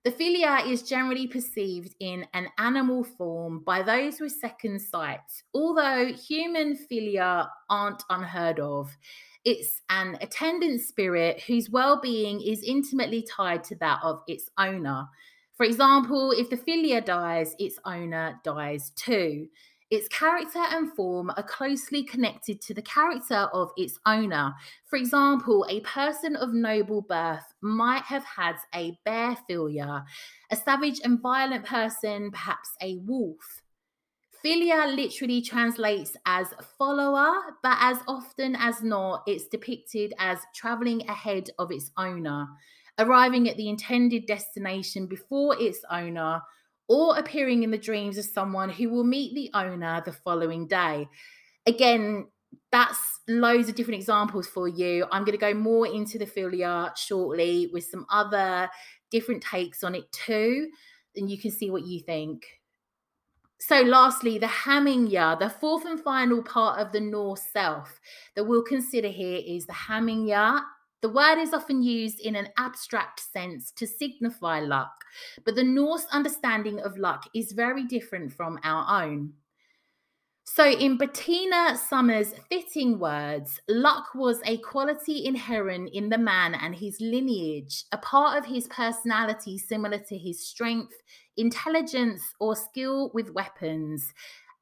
The 0.07 0.13
fylgja 0.13 0.65
is 0.65 0.85
generally 0.85 1.27
perceived 1.27 1.97
in 1.99 2.29
an 2.33 2.47
animal 2.59 3.03
form 3.03 3.65
by 3.67 3.83
those 3.83 4.21
with 4.21 4.31
second 4.31 4.79
sight, 4.79 5.43
although 5.53 6.13
human 6.13 6.79
fylgja 6.79 7.49
aren't 7.69 8.05
unheard 8.09 8.61
of. 8.61 8.97
It's 9.45 9.83
an 9.91 10.17
attendant 10.21 10.83
spirit 10.83 11.41
whose 11.41 11.71
well 11.71 12.01
being 12.01 12.41
is 12.41 12.63
intimately 12.63 13.27
tied 13.29 13.65
to 13.65 13.75
that 13.81 13.99
of 14.05 14.23
its 14.29 14.49
owner. 14.57 15.09
For 15.57 15.67
example, 15.67 16.31
if 16.31 16.51
the 16.51 16.57
fylgja 16.57 17.05
dies, 17.05 17.57
its 17.59 17.81
owner 17.85 18.39
dies 18.45 18.91
too. 18.91 19.49
Its 19.89 20.09
character 20.09 20.59
and 20.59 20.93
form 20.95 21.31
are 21.37 21.43
closely 21.45 22.03
connected 22.03 22.61
to 22.61 22.75
the 22.75 22.83
character 22.83 23.49
of 23.53 23.71
its 23.77 23.99
owner. 24.05 24.53
For 24.85 24.97
example, 24.97 25.65
a 25.69 25.81
person 25.81 26.35
of 26.35 26.53
noble 26.53 27.03
birth 27.03 27.55
might 27.61 28.03
have 28.03 28.25
had 28.25 28.57
a 28.75 28.99
bear 29.05 29.37
fylgja, 29.49 30.05
a 30.51 30.57
savage 30.57 31.01
and 31.05 31.21
violent 31.21 31.65
person, 31.65 32.33
perhaps 32.33 32.71
a 32.83 32.97
wolf. 32.97 33.63
Fylgja 34.45 34.95
literally 34.95 35.41
translates 35.41 36.17
as 36.27 36.49
follower, 36.79 37.57
but 37.63 37.79
as 37.81 37.99
often 38.09 38.57
as 38.57 38.83
not, 38.83 39.23
it's 39.27 39.47
depicted 39.47 40.15
as 40.19 40.39
traveling 40.53 41.09
ahead 41.09 41.51
of 41.61 41.71
its 41.71 41.93
owner, 41.97 42.49
arriving 42.99 43.49
at 43.49 43.57
the 43.57 43.69
intended 43.69 44.27
destination 44.27 45.07
before 45.07 45.57
its 45.61 45.81
owner, 45.91 46.43
or 46.89 47.19
appearing 47.19 47.63
in 47.63 47.71
the 47.71 47.79
dreams 47.79 48.19
of 48.19 48.25
someone 48.25 48.71
who 48.71 48.89
will 48.89 49.05
meet 49.05 49.35
the 49.35 49.51
owner 49.59 50.03
the 50.05 50.13
following 50.13 50.67
day. 50.67 51.09
Again, 51.67 52.27
that's 52.71 52.99
loads 53.29 53.69
of 53.69 53.75
different 53.75 53.99
examples 53.99 54.47
for 54.47 54.69
you. 54.69 55.07
I'm 55.11 55.25
going 55.25 55.33
to 55.33 55.39
go 55.39 55.55
more 55.55 55.87
into 55.87 56.19
the 56.19 56.27
fylgja 56.27 56.97
shortly 56.97 57.71
with 57.73 57.85
some 57.85 58.07
other 58.11 58.69
different 59.11 59.43
takes 59.43 59.83
on 59.83 59.95
it 59.95 60.11
too, 60.13 60.69
and 61.17 61.31
you 61.31 61.39
can 61.39 61.51
see 61.51 61.71
what 61.71 61.87
you 61.87 62.01
think. 62.01 62.45
So, 63.59 63.81
lastly, 63.81 64.39
the 64.39 64.47
Hamingja, 64.47 65.39
the 65.39 65.49
fourth 65.49 65.87
and 65.87 65.99
final 65.99 66.43
part 66.43 66.79
of 66.79 66.93
the 66.93 67.01
Norse 67.01 67.43
self 67.53 68.01
that 68.35 68.45
we'll 68.45 68.63
consider 68.63 69.09
here 69.09 69.41
is 69.45 69.67
the 69.67 69.73
Hamingja 69.73 70.61
The 71.07 71.13
word 71.13 71.39
is 71.39 71.55
often 71.55 71.85
used 71.85 72.19
in 72.19 72.35
an 72.35 72.49
abstract 72.59 73.21
sense 73.21 73.71
to 73.77 73.87
signify 73.87 74.59
luck, 74.59 75.05
but 75.45 75.55
the 75.55 75.63
Norse 75.63 76.05
understanding 76.11 76.81
of 76.81 76.99
luck 76.99 77.29
is 77.33 77.53
very 77.53 77.85
different 77.85 78.33
from 78.33 78.59
our 78.65 79.05
own. 79.05 79.35
So, 80.43 80.69
in 80.69 80.99
Bettina 80.99 81.79
Sommer's 81.79 82.35
fitting 82.51 82.99
words, 82.99 83.61
luck 83.69 84.17
was 84.17 84.41
a 84.47 84.59
quality 84.59 85.25
inherent 85.25 85.91
in 85.93 86.09
the 86.09 86.19
man 86.19 86.57
and 86.57 86.75
his 86.75 87.01
lineage, 87.01 87.85
a 87.93 87.99
part 87.99 88.37
of 88.37 88.45
his 88.45 88.67
personality 88.67 89.59
similar 89.59 89.99
to 90.09 90.19
his 90.19 90.45
strength, 90.45 90.97
intelligence, 91.37 92.35
or 92.41 92.57
skill 92.57 93.13
with 93.15 93.31
weapons. 93.31 94.13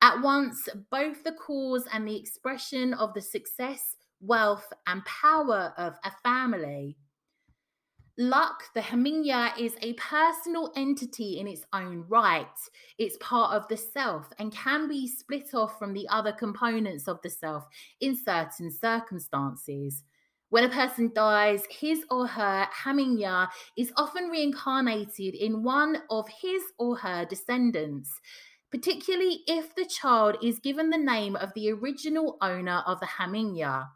At 0.02 0.20
once, 0.20 0.68
both 0.90 1.24
the 1.24 1.32
cause 1.32 1.86
and 1.90 2.06
the 2.06 2.18
expression 2.18 2.92
of 2.92 3.14
the 3.14 3.22
success, 3.22 3.96
wealth, 4.26 4.72
and 4.86 5.04
power 5.04 5.72
of 5.76 5.94
a 6.04 6.12
family. 6.22 6.96
Luck, 8.16 8.62
the 8.74 8.80
Hamingja, 8.80 9.58
is 9.58 9.74
a 9.82 9.94
personal 9.94 10.72
entity 10.76 11.40
in 11.40 11.48
its 11.48 11.64
own 11.72 12.04
right. 12.08 12.46
It's 12.96 13.16
part 13.20 13.54
of 13.54 13.66
the 13.66 13.76
self 13.76 14.28
and 14.38 14.52
can 14.54 14.88
be 14.88 15.08
split 15.08 15.52
off 15.52 15.80
from 15.80 15.92
the 15.92 16.06
other 16.08 16.30
components 16.30 17.08
of 17.08 17.20
the 17.22 17.30
self 17.30 17.66
in 18.00 18.16
certain 18.16 18.70
circumstances. 18.70 20.04
When 20.50 20.62
a 20.62 20.68
person 20.68 21.10
dies, 21.12 21.64
his 21.68 22.04
or 22.08 22.28
her 22.28 22.68
Hamingja 22.84 23.48
is 23.76 23.92
often 23.96 24.28
reincarnated 24.28 25.34
in 25.34 25.64
one 25.64 26.02
of 26.08 26.28
his 26.28 26.62
or 26.78 26.96
her 26.98 27.24
descendants, 27.24 28.20
particularly 28.70 29.40
if 29.48 29.74
the 29.74 29.86
child 29.86 30.36
is 30.40 30.60
given 30.60 30.90
the 30.90 30.98
name 30.98 31.34
of 31.34 31.52
the 31.54 31.72
original 31.72 32.36
owner 32.40 32.84
of 32.86 33.00
the 33.00 33.06
Hamingja. 33.06 33.88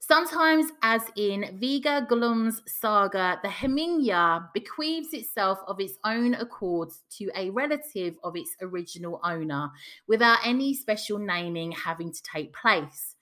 Sometimes, 0.00 0.70
as 0.82 1.02
in 1.16 1.58
Viga 1.60 2.06
Glum's 2.08 2.62
saga, 2.66 3.38
the 3.42 3.48
Hamingja 3.48 4.48
bequeaths 4.54 5.12
itself 5.12 5.58
of 5.66 5.80
its 5.80 5.94
own 6.04 6.34
accord 6.34 6.90
to 7.18 7.30
a 7.36 7.50
relative 7.50 8.14
of 8.22 8.36
its 8.36 8.56
original 8.62 9.20
owner 9.22 9.70
without 10.06 10.38
any 10.44 10.72
special 10.72 11.18
naming 11.18 11.72
having 11.72 12.12
to 12.12 12.22
take 12.22 12.54
place. 12.54 13.16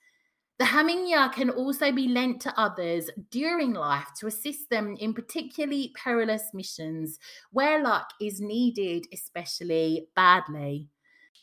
The 0.59 0.65
Hamingja 0.65 1.33
can 1.33 1.49
also 1.49 1.91
be 1.91 2.07
lent 2.07 2.41
to 2.41 2.59
others 2.59 3.11
during 3.29 3.73
life 3.73 4.07
to 4.19 4.27
assist 4.27 4.69
them 4.69 4.95
in 4.99 5.13
particularly 5.13 5.93
perilous 5.95 6.49
missions 6.53 7.19
where 7.51 7.83
luck 7.83 8.09
is 8.19 8.41
needed 8.41 9.05
especially 9.13 10.07
badly. 10.15 10.87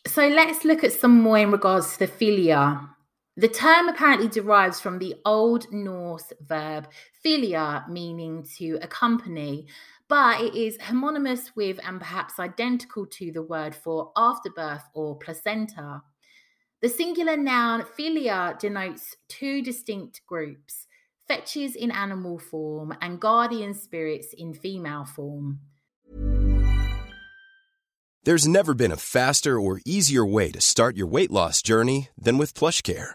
So 0.07 0.26
let's 0.26 0.64
look 0.64 0.83
at 0.83 0.93
some 0.93 1.21
more 1.23 1.38
in 1.38 1.53
regards 1.53 1.93
to 1.93 2.07
the 2.07 2.09
fylgja. 2.09 2.88
The 3.37 3.49
term 3.49 3.88
apparently 3.88 4.29
derives 4.29 4.79
from 4.79 5.00
the 5.00 5.17
Old 5.25 5.67
Norse 5.73 6.33
verb 6.41 6.87
fylgja, 7.25 7.88
meaning 7.88 8.47
to 8.59 8.79
accompany, 8.81 9.67
but 10.09 10.41
it 10.41 10.55
is 10.55 10.79
homonymous 10.79 11.50
with 11.57 11.81
and 11.83 11.99
perhaps 11.99 12.38
identical 12.38 13.07
to 13.07 13.33
the 13.33 13.43
word 13.43 13.75
for 13.75 14.12
afterbirth 14.17 14.85
or 14.95 15.19
placenta. 15.19 16.03
The 16.81 16.88
singular 16.88 17.37
noun 17.37 17.83
fylgja 17.99 18.57
denotes 18.57 19.17
two 19.29 19.62
distinct 19.62 20.21
groups 20.26 20.87
fetches 21.26 21.75
in 21.75 21.91
animal 21.91 22.38
form 22.38 22.95
and 23.00 23.19
guardian 23.19 23.75
spirits 23.75 24.33
in 24.33 24.55
female 24.55 25.07
form. 25.07 25.59
There's 28.23 28.47
never 28.47 28.75
been 28.75 28.93
a 28.93 28.97
faster 28.97 29.59
or 29.59 29.81
easier 29.85 30.25
way 30.25 30.53
to 30.53 30.61
start 30.61 30.97
your 30.97 31.09
weight 31.09 31.33
loss 31.33 31.62
journey 31.62 32.11
than 32.17 32.38
with 32.38 32.55
PlushCare 32.55 33.14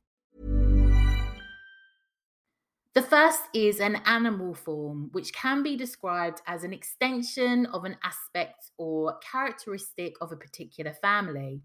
The 2.93 3.01
first 3.01 3.43
is 3.53 3.79
an 3.79 4.01
animal 4.05 4.53
form, 4.53 5.09
which 5.13 5.31
can 5.33 5.63
be 5.63 5.77
described 5.77 6.41
as 6.45 6.65
an 6.65 6.73
extension 6.73 7.65
of 7.67 7.85
an 7.85 7.97
aspect 8.03 8.71
or 8.77 9.17
characteristic 9.19 10.15
of 10.19 10.33
a 10.33 10.35
particular 10.35 10.91
family. 10.91 11.61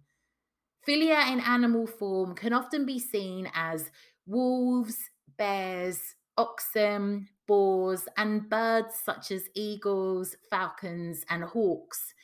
Fylgja 0.86 1.32
in 1.32 1.40
animal 1.40 1.88
form 1.88 2.36
can 2.36 2.52
often 2.52 2.86
be 2.86 3.00
seen 3.00 3.50
as 3.54 3.90
wolves, 4.24 5.10
bears, 5.36 6.14
oxen, 6.36 7.28
boars, 7.48 8.06
and 8.16 8.48
birds 8.48 8.94
such 9.04 9.32
as 9.32 9.48
eagles, 9.54 10.36
falcons, 10.48 11.24
and 11.28 11.42
hawks. 11.42 12.14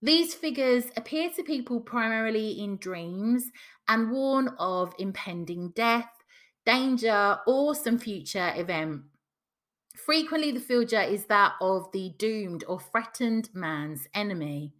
These 0.00 0.32
figures 0.32 0.84
appear 0.96 1.28
to 1.36 1.42
people 1.42 1.80
primarily 1.80 2.52
in 2.52 2.78
dreams 2.78 3.50
and 3.86 4.10
warn 4.10 4.48
of 4.58 4.94
impending 4.98 5.72
death, 5.74 6.10
danger, 6.64 7.38
or 7.46 7.74
some 7.74 7.98
future 7.98 8.52
event. 8.56 9.02
Frequently, 9.94 10.50
the 10.50 10.60
figure 10.60 11.02
is 11.02 11.26
that 11.26 11.54
of 11.60 11.90
the 11.92 12.14
doomed 12.18 12.64
or 12.66 12.80
threatened 12.80 13.50
man's 13.52 14.08
enemy. 14.14 14.72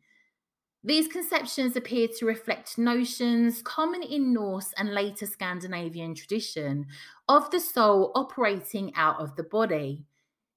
These 0.82 1.08
conceptions 1.08 1.76
appear 1.76 2.08
to 2.18 2.24
reflect 2.24 2.78
notions 2.78 3.60
common 3.60 4.02
in 4.02 4.32
Norse 4.32 4.72
and 4.78 4.94
later 4.94 5.26
Scandinavian 5.26 6.14
tradition 6.14 6.86
of 7.28 7.50
the 7.50 7.60
soul 7.60 8.12
operating 8.14 8.94
out 8.94 9.20
of 9.20 9.36
the 9.36 9.42
body. 9.42 10.06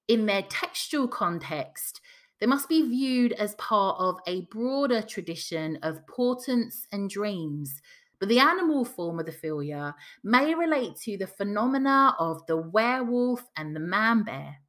In 0.08 0.24
their 0.24 0.42
textual 0.42 1.08
context, 1.08 2.00
they 2.40 2.46
must 2.46 2.68
be 2.68 2.88
viewed 2.88 3.32
as 3.32 3.54
part 3.56 3.96
of 3.98 4.18
a 4.26 4.42
broader 4.46 5.02
tradition 5.02 5.78
of 5.82 6.06
portents 6.06 6.86
and 6.90 7.10
dreams. 7.10 7.82
But 8.24 8.30
the 8.30 8.38
animal 8.38 8.86
form 8.86 9.20
of 9.20 9.26
the 9.26 9.32
fylgja 9.32 9.92
may 10.22 10.54
relate 10.54 10.96
to 11.02 11.18
the 11.18 11.26
phenomena 11.26 12.16
of 12.18 12.40
the 12.46 12.56
werewolf 12.56 13.42
and 13.54 13.76
the 13.76 13.80
man 13.80 14.22
bear. 14.22 14.62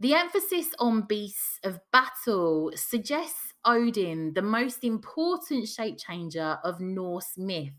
The 0.00 0.14
emphasis 0.14 0.68
on 0.78 1.02
beasts 1.02 1.60
of 1.64 1.80
battle 1.92 2.72
suggests 2.74 3.52
Odin 3.66 4.32
the 4.32 4.40
most 4.40 4.84
important 4.84 5.68
shape 5.68 5.98
changer 5.98 6.58
of 6.64 6.80
Norse 6.80 7.36
myth, 7.36 7.74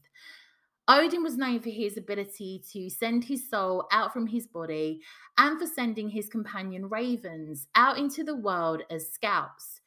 Odin 0.87 1.23
was 1.23 1.37
known 1.37 1.59
for 1.59 1.71
his 1.71 1.97
ability 1.97 2.61
to 2.71 2.87
send 2.91 3.23
his 3.23 3.49
soul 3.49 3.87
out 3.91 4.13
from 4.13 4.27
his 4.27 4.45
body 4.45 5.01
and 5.39 5.59
for 5.59 5.65
sending 5.65 6.07
his 6.07 6.29
companion 6.29 6.87
ravens 6.87 7.67
out 7.73 7.97
into 7.97 8.23
the 8.23 8.35
world 8.35 8.83
as 8.91 9.11
scouts. 9.11 9.81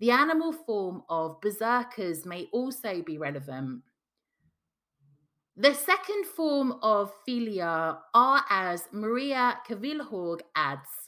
The 0.00 0.10
animal 0.10 0.52
form 0.52 1.04
of 1.08 1.40
berserkers 1.40 2.26
may 2.26 2.48
also 2.52 3.00
be 3.00 3.16
relevant. 3.16 3.84
The 5.56 5.74
second 5.74 6.26
form 6.26 6.78
of 6.82 7.12
fylgja 7.26 7.98
are 8.12 8.44
as 8.50 8.88
Maria 8.92 9.58
Kvilhaug 9.68 10.40
adds 10.56 11.04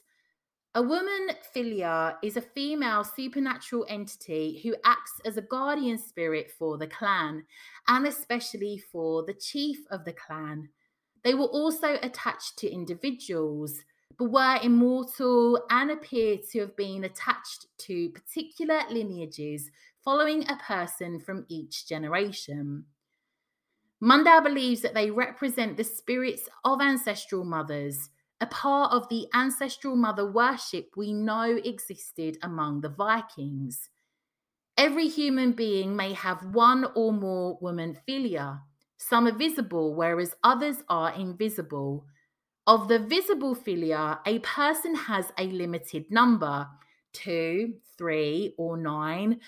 a 0.76 0.82
woman, 0.82 1.30
Fylgja, 1.54 2.16
is 2.22 2.36
a 2.36 2.42
female 2.42 3.02
supernatural 3.02 3.86
entity 3.88 4.60
who 4.62 4.76
acts 4.84 5.12
as 5.24 5.38
a 5.38 5.42
guardian 5.42 5.96
spirit 5.96 6.50
for 6.50 6.76
the 6.76 6.86
clan, 6.86 7.44
and 7.88 8.06
especially 8.06 8.76
for 8.92 9.24
the 9.24 9.32
chief 9.32 9.78
of 9.90 10.04
the 10.04 10.12
clan. 10.12 10.68
They 11.24 11.32
were 11.32 11.46
also 11.46 11.94
attached 12.02 12.58
to 12.58 12.70
individuals, 12.70 13.78
but 14.18 14.30
were 14.30 14.58
immortal 14.62 15.64
and 15.70 15.90
appear 15.90 16.36
to 16.50 16.60
have 16.60 16.76
been 16.76 17.04
attached 17.04 17.68
to 17.78 18.10
particular 18.10 18.82
lineages 18.90 19.70
following 20.04 20.46
a 20.46 20.56
person 20.56 21.20
from 21.20 21.46
each 21.48 21.88
generation. 21.88 22.84
Mundal 24.06 24.44
believes 24.44 24.82
that 24.82 24.94
they 24.94 25.10
represent 25.10 25.76
the 25.76 25.84
spirits 25.84 26.48
of 26.64 26.80
ancestral 26.80 27.44
mothers 27.44 28.10
a 28.40 28.46
part 28.46 28.92
of 28.92 29.08
the 29.08 29.26
ancestral 29.34 29.96
mother 29.96 30.30
worship 30.30 30.90
we 30.96 31.12
know 31.12 31.58
existed 31.64 32.36
among 32.42 32.80
the 32.80 32.88
Vikings. 32.88 33.88
Every 34.76 35.08
human 35.08 35.52
being 35.52 35.96
may 35.96 36.12
have 36.12 36.54
one 36.54 36.86
or 36.94 37.12
more 37.12 37.56
woman 37.62 37.98
fylgja. 38.06 38.60
Some 38.98 39.26
are 39.26 39.32
visible, 39.32 39.94
whereas 39.94 40.34
others 40.44 40.82
are 40.88 41.14
invisible. 41.14 42.04
Of 42.66 42.88
the 42.88 42.98
visible 42.98 43.56
fylgja, 43.56 44.18
a 44.26 44.38
person 44.40 44.94
has 44.94 45.32
a 45.38 45.44
limited 45.44 46.10
number 46.10 46.68
two, 47.14 47.76
three, 47.96 48.54
or 48.58 48.76
nine. 48.76 49.40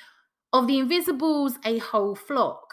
Of 0.55 0.67
the 0.67 0.79
invisibles, 0.79 1.59
a 1.67 1.77
whole 1.77 2.15
flock. 2.15 2.73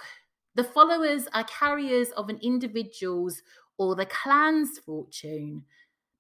The 0.56 0.64
followers 0.64 1.28
are 1.34 1.44
carriers 1.44 2.12
of 2.12 2.30
an 2.30 2.40
individual's 2.42 3.42
or 3.78 3.96
the 3.96 4.06
clan's 4.06 4.80
fortune. 4.80 5.66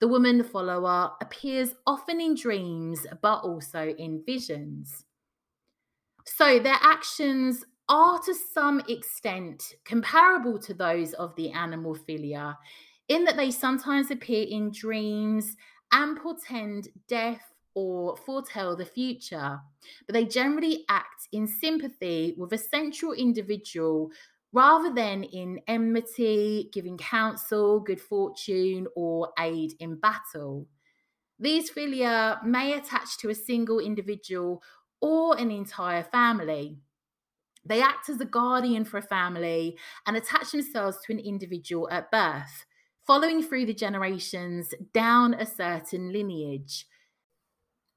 The 0.01 0.07
woman 0.09 0.43
follower 0.43 1.11
appears 1.21 1.73
often 1.87 2.19
in 2.19 2.35
dreams, 2.35 3.07
but 3.21 3.39
also 3.39 3.95
in 3.97 4.23
visions. 4.25 5.05
So 6.25 6.59
their 6.59 6.77
actions 6.81 7.63
are 7.87 8.19
to 8.19 8.33
some 8.33 8.81
extent 8.89 9.75
comparable 9.85 10.59
to 10.59 10.73
those 10.73 11.13
of 11.13 11.35
the 11.35 11.51
animal 11.51 11.95
fylgja, 11.95 12.57
in 13.07 13.23
that 13.23 13.37
they 13.37 13.51
sometimes 13.51 14.11
appear 14.11 14.45
in 14.49 14.71
dreams 14.71 15.55
and 15.93 16.17
portend 16.17 16.89
death 17.07 17.54
or 17.75 18.17
foretell 18.17 18.75
the 18.75 18.85
future, 18.85 19.59
but 20.07 20.13
they 20.13 20.25
generally 20.25 20.85
act 20.89 21.27
in 21.31 21.47
sympathy 21.47 22.33
with 22.37 22.51
a 22.53 22.57
central 22.57 23.13
individual 23.13 24.11
rather 24.53 24.93
than 24.93 25.23
in 25.23 25.59
enmity, 25.67 26.69
giving 26.71 26.97
counsel, 26.97 27.81
good 27.81 27.99
fortune, 27.99 28.87
or 28.95 29.31
aid 29.37 29.73
in 29.79 29.95
battle. 29.99 30.65
These 31.37 31.69
fylgja 31.71 32.43
may 32.45 32.73
attach 32.73 33.17
to 33.19 33.29
a 33.29 33.35
single 33.35 33.79
individual 33.79 34.63
or 35.01 35.37
an 35.37 35.51
entire 35.51 36.03
family. 36.03 36.77
They 37.65 37.81
act 37.81 38.09
as 38.09 38.21
a 38.21 38.25
guardian 38.25 38.85
for 38.85 38.97
a 38.97 39.01
family 39.01 39.77
and 40.05 40.15
attach 40.15 40.51
themselves 40.51 40.97
to 41.05 41.13
an 41.13 41.19
individual 41.19 41.89
at 41.89 42.11
birth, 42.11 42.65
following 43.05 43.43
through 43.43 43.65
the 43.65 43.73
generations 43.73 44.73
down 44.93 45.33
a 45.33 45.45
certain 45.45 46.13
lineage. 46.13 46.87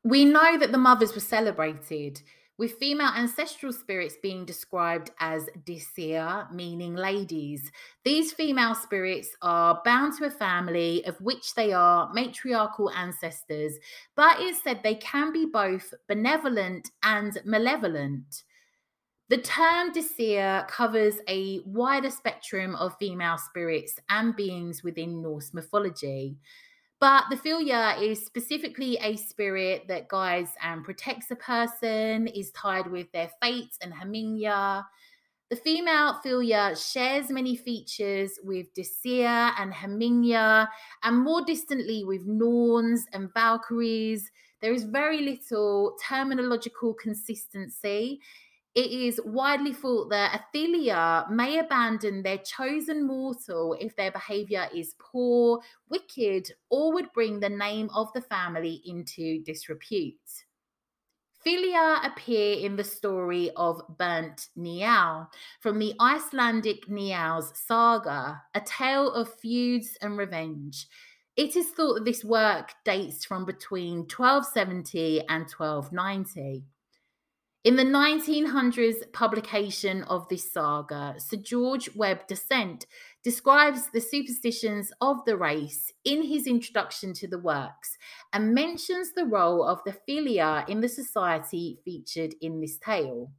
We 0.04 0.24
know 0.24 0.58
that 0.58 0.72
the 0.72 0.78
mothers 0.78 1.14
were 1.14 1.20
celebrated, 1.20 2.22
with 2.58 2.78
female 2.78 3.12
ancestral 3.16 3.72
spirits 3.72 4.16
being 4.20 4.44
described 4.44 5.12
as 5.20 5.48
Disir, 5.64 6.52
meaning 6.52 6.96
ladies. 6.96 7.70
These 8.04 8.32
female 8.32 8.74
spirits 8.74 9.30
are 9.42 9.80
bound 9.84 10.18
to 10.18 10.26
a 10.26 10.30
family 10.30 11.04
of 11.06 11.20
which 11.20 11.54
they 11.54 11.72
are 11.72 12.12
matriarchal 12.12 12.90
ancestors, 12.90 13.78
but 14.16 14.40
it's 14.40 14.62
said 14.62 14.80
they 14.82 14.96
can 14.96 15.32
be 15.32 15.46
both 15.46 15.94
benevolent 16.08 16.90
and 17.04 17.40
malevolent. 17.44 18.42
The 19.28 19.38
term 19.38 19.92
Disir 19.92 20.66
covers 20.68 21.16
a 21.28 21.60
wider 21.64 22.10
spectrum 22.10 22.74
of 22.76 22.96
female 22.98 23.38
spirits 23.38 24.00
and 24.08 24.34
beings 24.34 24.82
within 24.82 25.22
Norse 25.22 25.52
mythology. 25.52 26.38
But 27.00 27.24
the 27.30 27.36
fylgja 27.36 28.02
is 28.02 28.26
specifically 28.26 28.98
a 29.00 29.16
spirit 29.16 29.86
that 29.86 30.08
guides 30.08 30.50
and 30.62 30.84
protects 30.84 31.30
a 31.30 31.36
person, 31.36 32.26
is 32.26 32.50
tied 32.52 32.88
with 32.88 33.10
their 33.12 33.30
fate 33.40 33.76
and 33.80 33.92
Hamingja. 33.92 34.84
The 35.50 35.56
female 35.56 36.20
fylgja 36.24 36.76
shares 36.76 37.30
many 37.30 37.56
features 37.56 38.38
with 38.42 38.66
Disir 38.74 39.52
and 39.58 39.72
Hamingja, 39.72 40.68
and 41.04 41.18
more 41.18 41.44
distantly 41.44 42.04
with 42.04 42.26
Norns 42.26 43.06
and 43.12 43.32
Valkyries. 43.32 44.28
There 44.60 44.72
is 44.72 44.82
very 44.82 45.20
little 45.20 45.96
terminological 46.04 46.98
consistency 47.00 48.20
it 48.78 48.92
is 48.92 49.20
widely 49.24 49.72
thought 49.72 50.08
that 50.10 50.40
Athelia 50.54 51.28
may 51.28 51.58
abandon 51.58 52.22
their 52.22 52.38
chosen 52.38 53.04
mortal 53.04 53.76
if 53.80 53.96
their 53.96 54.12
behavior 54.12 54.68
is 54.72 54.94
poor, 55.00 55.60
wicked, 55.88 56.52
or 56.70 56.92
would 56.92 57.12
bring 57.12 57.40
the 57.40 57.48
name 57.48 57.90
of 57.92 58.12
the 58.12 58.20
family 58.20 58.80
into 58.86 59.42
disrepute. 59.42 60.14
Fylgja 61.44 62.06
appear 62.06 62.64
in 62.64 62.76
the 62.76 62.84
story 62.84 63.50
of 63.56 63.82
Burnt 63.98 64.46
Njal 64.56 65.26
from 65.58 65.80
the 65.80 65.94
Icelandic 66.00 66.86
Njal's 66.86 67.52
saga, 67.58 68.40
a 68.54 68.60
tale 68.60 69.10
of 69.10 69.34
feuds 69.40 69.98
and 70.00 70.16
revenge. 70.16 70.86
It 71.36 71.56
is 71.56 71.70
thought 71.70 71.94
that 71.94 72.04
this 72.04 72.24
work 72.24 72.74
dates 72.84 73.24
from 73.24 73.44
between 73.44 74.06
1270 74.06 75.22
and 75.22 75.50
1290. 75.50 76.62
In 77.68 77.76
the 77.76 77.84
1900s 77.84 79.12
publication 79.12 80.02
of 80.04 80.26
this 80.30 80.50
saga, 80.50 81.16
Sir 81.18 81.36
George 81.36 81.94
Webbe 81.94 82.26
Dasent 82.26 82.86
describes 83.22 83.90
the 83.90 84.00
superstitions 84.00 84.90
of 85.02 85.22
the 85.26 85.36
race 85.36 85.92
in 86.02 86.22
his 86.22 86.46
introduction 86.46 87.12
to 87.12 87.28
the 87.28 87.38
works 87.38 87.98
and 88.32 88.54
mentions 88.54 89.12
the 89.12 89.26
role 89.26 89.62
of 89.62 89.82
the 89.84 89.94
fylgja 90.08 90.66
in 90.66 90.80
the 90.80 90.88
society 90.88 91.78
featured 91.84 92.34
in 92.40 92.58
this 92.62 92.78
tale. 92.78 93.30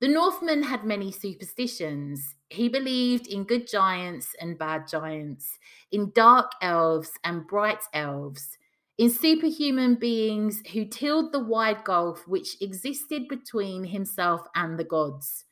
The 0.00 0.08
Northman 0.08 0.62
had 0.62 0.86
many 0.86 1.12
superstitions. 1.12 2.36
He 2.48 2.70
believed 2.70 3.26
in 3.26 3.44
good 3.44 3.68
giants 3.68 4.28
and 4.40 4.58
bad 4.58 4.88
giants, 4.88 5.58
in 5.92 6.10
dark 6.14 6.52
elves 6.62 7.10
and 7.22 7.46
bright 7.46 7.82
elves 7.92 8.56
in 8.98 9.10
superhuman 9.10 9.94
beings 9.96 10.62
who 10.72 10.84
tilled 10.84 11.32
the 11.32 11.44
wide 11.44 11.84
gulf 11.84 12.26
which 12.26 12.56
existed 12.62 13.28
between 13.28 13.84
himself 13.84 14.40
and 14.54 14.78
the 14.78 14.84
gods. 14.84 15.44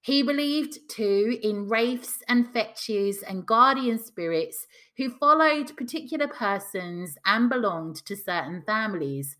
He 0.00 0.22
believed 0.22 0.88
too 0.88 1.38
in 1.42 1.68
wraiths 1.68 2.22
and 2.28 2.52
fetches 2.52 3.22
and 3.22 3.44
guardian 3.44 3.98
spirits 3.98 4.66
who 4.96 5.10
followed 5.10 5.76
particular 5.76 6.28
persons 6.28 7.18
and 7.26 7.50
belonged 7.50 7.96
to 8.06 8.16
certain 8.16 8.62
families, 8.62 9.36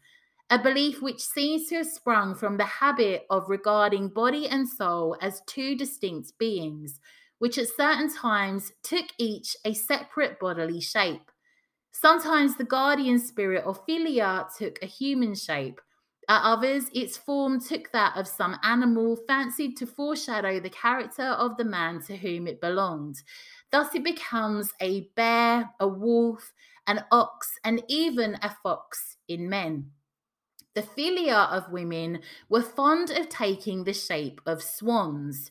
a 0.51 0.59
belief 0.59 1.01
which 1.01 1.21
seems 1.21 1.69
to 1.69 1.77
have 1.77 1.87
sprung 1.87 2.35
from 2.35 2.57
the 2.57 2.65
habit 2.65 3.27
of 3.31 3.49
regarding 3.49 4.09
body 4.09 4.49
and 4.49 4.69
soul 4.69 5.17
as 5.21 5.41
two 5.47 5.77
distinct 5.77 6.37
beings, 6.39 7.01
which 7.39 7.59
at 7.59 7.69
certain 7.69 8.13
times 8.13 8.73
took 8.83 9.07
each 9.19 9.57
a 9.65 9.73
separate 9.73 10.39
bodily 10.41 10.81
shape. 10.81 11.31
Sometimes 11.99 12.57
the 12.57 12.65
guardian 12.65 13.19
spirit 13.19 13.65
or 13.65 13.75
fylgja 13.75 14.55
took 14.55 14.79
a 14.83 14.87
human 14.87 15.35
shape. 15.35 15.81
At 16.29 16.43
others, 16.43 16.91
its 16.93 17.17
form 17.17 17.59
took 17.59 17.91
that 17.93 18.19
of 18.19 18.29
some 18.29 18.59
animal 18.63 19.17
fancied 19.27 19.79
to 19.79 19.87
foreshadow 19.87 20.61
the 20.61 20.69
character 20.69 21.23
of 21.23 21.57
the 21.57 21.65
man 21.65 22.03
to 22.03 22.15
whom 22.15 22.49
it 22.49 22.61
belonged. 22.61 23.23
Thus, 23.73 23.95
it 23.95 24.05
becomes 24.05 24.75
a 24.83 25.09
bear, 25.17 25.71
a 25.81 25.89
wolf, 25.89 26.53
an 26.87 27.03
ox, 27.13 27.59
and 27.65 27.83
even 27.89 28.37
a 28.43 28.55
fox 28.63 29.17
in 29.27 29.49
men. 29.49 29.91
The 30.75 30.83
fylgja 30.83 31.51
of 31.51 31.73
women 31.73 32.21
were 32.51 32.61
fond 32.61 33.11
of 33.11 33.31
taking 33.31 33.85
the 33.85 33.95
shape 33.95 34.43
of 34.45 34.63
swans. 34.63 35.51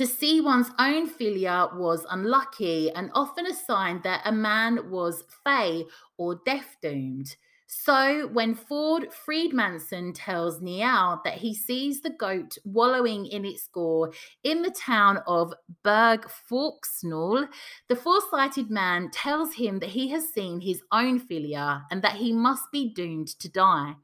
To 0.00 0.06
see 0.06 0.40
one's 0.40 0.70
own 0.78 1.10
fylgja 1.10 1.76
was 1.76 2.06
unlucky 2.08 2.90
and 2.90 3.10
often 3.12 3.44
a 3.44 3.52
sign 3.52 4.00
that 4.02 4.22
a 4.24 4.32
man 4.32 4.90
was 4.90 5.24
fey 5.44 5.84
or 6.16 6.40
death 6.46 6.78
doomed. 6.80 7.36
So 7.66 8.26
when 8.28 8.54
Thord 8.54 9.08
Freedmanson 9.10 10.12
tells 10.14 10.62
Njal 10.62 11.22
that 11.24 11.34
he 11.34 11.54
sees 11.54 12.00
the 12.00 12.14
goat 12.18 12.56
wallowing 12.64 13.26
in 13.26 13.44
its 13.44 13.68
gore 13.68 14.10
in 14.42 14.62
the 14.62 14.70
town 14.70 15.18
of 15.26 15.52
Berg 15.82 16.26
Forksnall, 16.50 17.46
the 17.88 17.96
foresighted 17.96 18.70
man 18.70 19.10
tells 19.10 19.52
him 19.52 19.80
that 19.80 19.90
he 19.90 20.08
has 20.08 20.32
seen 20.32 20.62
his 20.62 20.80
own 20.90 21.20
fylgja 21.20 21.82
and 21.90 22.00
that 22.00 22.16
he 22.16 22.32
must 22.32 22.72
be 22.72 22.88
doomed 22.94 23.28
to 23.38 23.50
die. 23.50 23.96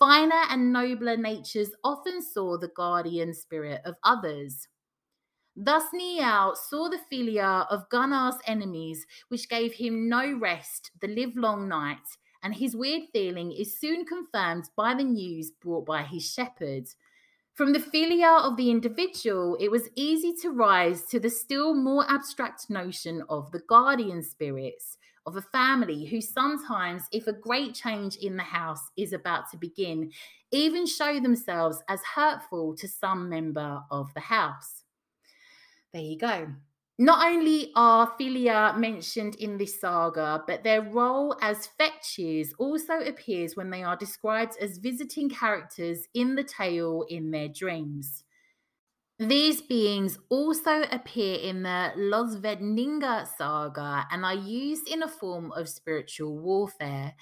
Finer 0.00 0.42
and 0.50 0.72
nobler 0.72 1.16
natures 1.16 1.70
often 1.84 2.22
saw 2.22 2.58
the 2.58 2.72
guardian 2.74 3.32
spirit 3.32 3.82
of 3.84 3.94
others. 4.02 4.66
Thus 5.60 5.86
Njal 5.92 6.56
saw 6.56 6.88
the 6.88 7.00
fylgja 7.10 7.66
of 7.68 7.88
Gunnar's 7.88 8.38
enemies, 8.46 9.04
which 9.26 9.48
gave 9.48 9.72
him 9.72 10.08
no 10.08 10.38
rest 10.38 10.92
the 11.00 11.08
livelong 11.08 11.66
night, 11.66 12.16
and 12.44 12.54
his 12.54 12.76
weird 12.76 13.08
feeling 13.12 13.50
is 13.50 13.76
soon 13.76 14.04
confirmed 14.04 14.70
by 14.76 14.94
the 14.94 15.02
news 15.02 15.50
brought 15.50 15.84
by 15.84 16.04
his 16.04 16.32
shepherd. 16.32 16.86
From 17.54 17.72
the 17.72 17.80
fylgja 17.80 18.44
of 18.44 18.56
the 18.56 18.70
individual, 18.70 19.56
it 19.58 19.68
was 19.68 19.90
easy 19.96 20.32
to 20.42 20.50
rise 20.52 21.06
to 21.06 21.18
the 21.18 21.28
still 21.28 21.74
more 21.74 22.08
abstract 22.08 22.70
notion 22.70 23.24
of 23.28 23.50
the 23.50 23.58
guardian 23.58 24.22
spirits 24.22 24.96
of 25.26 25.34
a 25.34 25.42
family 25.42 26.04
who 26.04 26.20
sometimes, 26.20 27.08
if 27.10 27.26
a 27.26 27.32
great 27.32 27.74
change 27.74 28.14
in 28.14 28.36
the 28.36 28.44
house 28.44 28.92
is 28.96 29.12
about 29.12 29.50
to 29.50 29.56
begin, 29.56 30.12
even 30.52 30.86
show 30.86 31.18
themselves 31.18 31.82
as 31.88 32.00
hurtful 32.14 32.76
to 32.76 32.86
some 32.86 33.28
member 33.28 33.82
of 33.90 34.14
the 34.14 34.20
house. 34.20 34.77
There 35.92 36.02
you 36.02 36.18
go. 36.18 36.48
Not 37.00 37.24
only 37.24 37.70
are 37.76 38.12
Fylgja 38.18 38.76
mentioned 38.76 39.36
in 39.36 39.56
this 39.56 39.80
saga, 39.80 40.42
but 40.46 40.64
their 40.64 40.82
role 40.82 41.36
as 41.40 41.68
fetches 41.78 42.52
also 42.58 42.94
appears 42.94 43.54
when 43.54 43.70
they 43.70 43.84
are 43.84 43.96
described 43.96 44.56
as 44.60 44.78
visiting 44.78 45.30
characters 45.30 46.08
in 46.12 46.34
the 46.34 46.42
tale 46.42 47.04
in 47.08 47.30
their 47.30 47.48
dreams. 47.48 48.24
These 49.20 49.62
beings 49.62 50.18
also 50.28 50.82
appear 50.90 51.38
in 51.38 51.62
the 51.62 51.92
Ljósvetninga 51.96 53.28
saga 53.36 54.06
and 54.10 54.24
are 54.24 54.34
used 54.34 54.88
in 54.88 55.02
a 55.02 55.08
form 55.08 55.52
of 55.52 55.68
spiritual 55.68 56.36
warfare. 56.36 57.14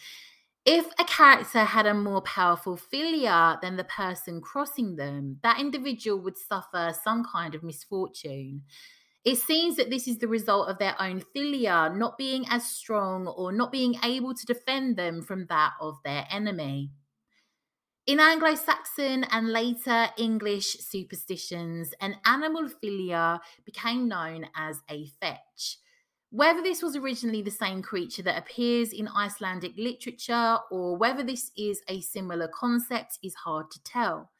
If 0.68 0.86
a 0.98 1.04
character 1.04 1.60
had 1.60 1.86
a 1.86 1.94
more 1.94 2.20
powerful 2.22 2.76
fylgja 2.76 3.60
than 3.60 3.76
the 3.76 3.84
person 3.84 4.40
crossing 4.40 4.96
them, 4.96 5.38
that 5.44 5.60
individual 5.60 6.20
would 6.22 6.36
suffer 6.36 6.92
some 7.04 7.24
kind 7.24 7.54
of 7.54 7.62
misfortune. 7.62 8.62
It 9.24 9.36
seems 9.36 9.76
that 9.76 9.90
this 9.90 10.08
is 10.08 10.18
the 10.18 10.26
result 10.26 10.68
of 10.68 10.78
their 10.78 11.00
own 11.00 11.22
fylgja 11.34 11.96
not 11.96 12.18
being 12.18 12.46
as 12.50 12.68
strong 12.68 13.28
or 13.28 13.52
not 13.52 13.70
being 13.70 13.94
able 14.02 14.34
to 14.34 14.44
defend 14.44 14.96
them 14.96 15.22
from 15.22 15.46
that 15.46 15.74
of 15.80 15.98
their 16.04 16.26
enemy. 16.30 16.90
In 18.04 18.18
Anglo 18.18 18.56
Saxon 18.56 19.22
and 19.30 19.52
later 19.52 20.08
English 20.16 20.78
superstitions, 20.80 21.94
an 22.00 22.16
animal 22.24 22.68
fylgja 22.68 23.38
became 23.64 24.08
known 24.08 24.48
as 24.56 24.80
a 24.90 25.06
fetch. 25.20 25.78
Whether 26.30 26.60
this 26.60 26.82
was 26.82 26.96
originally 26.96 27.42
the 27.42 27.50
same 27.50 27.82
creature 27.82 28.22
that 28.22 28.38
appears 28.38 28.92
in 28.92 29.08
Icelandic 29.08 29.74
literature 29.76 30.58
or 30.70 30.96
whether 30.96 31.22
this 31.22 31.52
is 31.56 31.80
a 31.88 32.00
similar 32.00 32.48
concept 32.48 33.18
is 33.22 33.34
hard 33.34 33.70
to 33.70 33.82
tell. 33.84 34.30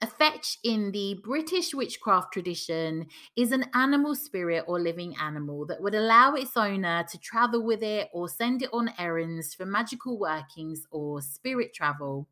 A 0.00 0.06
fetch 0.06 0.58
in 0.62 0.92
the 0.92 1.20
British 1.24 1.74
witchcraft 1.74 2.32
tradition 2.32 3.06
is 3.36 3.52
an 3.52 3.66
animal 3.74 4.14
spirit 4.14 4.64
or 4.66 4.78
living 4.78 5.16
animal 5.20 5.66
that 5.66 5.80
would 5.80 5.94
allow 5.94 6.34
its 6.34 6.56
owner 6.56 7.04
to 7.10 7.18
travel 7.18 7.62
with 7.64 7.82
it 7.82 8.10
or 8.12 8.28
send 8.28 8.62
it 8.62 8.70
on 8.72 8.92
errands 8.98 9.54
for 9.54 9.66
magical 9.66 10.18
workings 10.18 10.86
or 10.90 11.20
spirit 11.20 11.72
travel. 11.74 12.28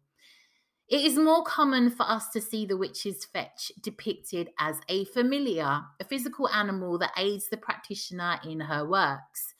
It 0.88 1.04
is 1.04 1.16
more 1.16 1.42
common 1.42 1.90
for 1.90 2.02
us 2.02 2.28
to 2.30 2.40
see 2.40 2.66
the 2.66 2.76
witch's 2.76 3.24
fetch 3.24 3.72
depicted 3.80 4.50
as 4.58 4.80
a 4.88 5.04
familiar, 5.06 5.82
a 6.00 6.04
physical 6.04 6.48
animal 6.48 6.98
that 6.98 7.12
aids 7.16 7.48
the 7.48 7.56
practitioner 7.56 8.38
in 8.44 8.60
her 8.60 8.86
works. 8.86 9.54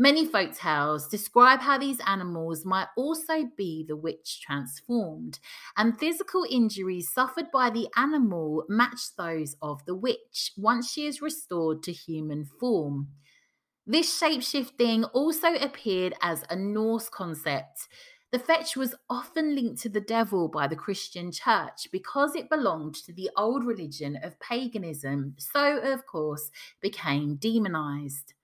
Many 0.00 0.26
folk 0.26 0.54
tales 0.54 1.08
describe 1.08 1.58
how 1.58 1.76
these 1.76 1.98
animals 2.06 2.64
might 2.64 2.86
also 2.96 3.50
be 3.56 3.84
the 3.88 3.96
witch 3.96 4.40
transformed, 4.40 5.40
and 5.76 5.98
physical 5.98 6.46
injuries 6.48 7.12
suffered 7.12 7.50
by 7.52 7.70
the 7.70 7.88
animal 7.96 8.64
match 8.68 9.16
those 9.16 9.56
of 9.60 9.84
the 9.86 9.96
witch 9.96 10.52
once 10.56 10.92
she 10.92 11.06
is 11.06 11.20
restored 11.20 11.82
to 11.82 11.92
human 11.92 12.44
form. 12.44 13.08
This 13.88 14.20
shapeshifting 14.20 15.08
also 15.12 15.54
appeared 15.54 16.14
as 16.22 16.44
a 16.48 16.54
Norse 16.54 17.08
concept. 17.08 17.88
The 18.30 18.38
fetch 18.38 18.76
was 18.76 18.94
often 19.08 19.54
linked 19.54 19.80
to 19.82 19.88
the 19.88 20.02
devil 20.02 20.48
by 20.48 20.66
the 20.68 20.76
Christian 20.76 21.32
church 21.32 21.88
because 21.90 22.36
it 22.36 22.50
belonged 22.50 22.94
to 23.06 23.12
the 23.12 23.30
old 23.38 23.64
religion 23.64 24.18
of 24.22 24.38
paganism, 24.38 25.34
so, 25.38 25.78
of 25.78 26.04
course, 26.04 26.50
became 26.82 27.36
demonized. 27.36 28.34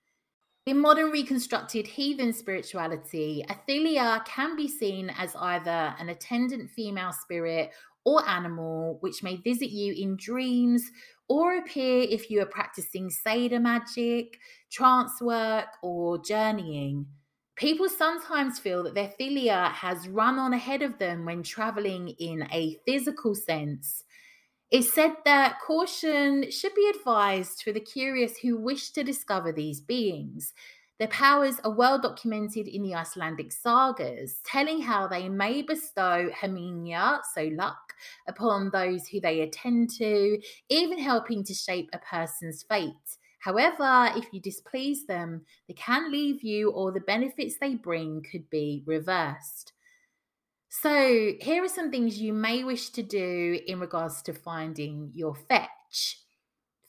In 0.64 0.80
modern 0.80 1.10
reconstructed 1.10 1.86
heathen 1.86 2.32
spirituality, 2.32 3.44
Athelia 3.50 4.24
can 4.24 4.56
be 4.56 4.68
seen 4.68 5.10
as 5.10 5.36
either 5.36 5.94
an 5.98 6.08
attendant 6.08 6.70
female 6.70 7.12
spirit 7.12 7.70
or 8.06 8.26
animal 8.26 8.96
which 9.00 9.22
may 9.22 9.36
visit 9.36 9.68
you 9.68 9.92
in 9.92 10.16
dreams 10.16 10.90
or 11.28 11.58
appear 11.58 12.06
if 12.08 12.30
you 12.30 12.40
are 12.40 12.46
practicing 12.46 13.10
Seidr 13.10 13.60
magic, 13.60 14.38
trance 14.70 15.20
work, 15.20 15.66
or 15.82 16.22
journeying. 16.22 17.04
People 17.56 17.88
sometimes 17.88 18.58
feel 18.58 18.82
that 18.82 18.94
their 18.94 19.12
fylgja 19.20 19.70
has 19.70 20.08
run 20.08 20.38
on 20.38 20.52
ahead 20.52 20.82
of 20.82 20.98
them 20.98 21.24
when 21.24 21.42
traveling 21.42 22.08
in 22.18 22.48
a 22.50 22.78
physical 22.84 23.34
sense. 23.34 24.02
It's 24.72 24.92
said 24.92 25.12
that 25.24 25.60
caution 25.64 26.50
should 26.50 26.74
be 26.74 26.92
advised 26.96 27.62
for 27.62 27.70
the 27.70 27.80
curious 27.80 28.36
who 28.38 28.56
wish 28.56 28.90
to 28.90 29.04
discover 29.04 29.52
these 29.52 29.80
beings. 29.80 30.52
Their 30.98 31.08
powers 31.08 31.56
are 31.64 31.70
well 31.70 32.00
documented 32.00 32.66
in 32.66 32.82
the 32.82 32.94
Icelandic 32.94 33.52
sagas, 33.52 34.40
telling 34.44 34.80
how 34.80 35.06
they 35.06 35.28
may 35.28 35.62
bestow 35.62 36.30
hamingja, 36.30 37.20
so 37.34 37.50
luck, 37.52 37.94
upon 38.26 38.70
those 38.70 39.06
who 39.06 39.20
they 39.20 39.42
attend 39.42 39.90
to, 39.98 40.40
even 40.68 40.98
helping 40.98 41.44
to 41.44 41.54
shape 41.54 41.90
a 41.92 41.98
person's 41.98 42.64
fate. 42.64 43.18
However, 43.44 44.10
if 44.16 44.32
you 44.32 44.40
displease 44.40 45.04
them, 45.04 45.42
they 45.68 45.74
can 45.74 46.10
leave 46.10 46.42
you, 46.42 46.70
or 46.70 46.92
the 46.92 47.00
benefits 47.00 47.56
they 47.60 47.74
bring 47.74 48.24
could 48.32 48.48
be 48.48 48.82
reversed. 48.86 49.74
So, 50.70 51.34
here 51.40 51.62
are 51.62 51.68
some 51.68 51.90
things 51.90 52.18
you 52.18 52.32
may 52.32 52.64
wish 52.64 52.88
to 52.90 53.02
do 53.02 53.60
in 53.66 53.80
regards 53.80 54.22
to 54.22 54.32
finding 54.32 55.12
your 55.14 55.34
fetch. 55.34 56.23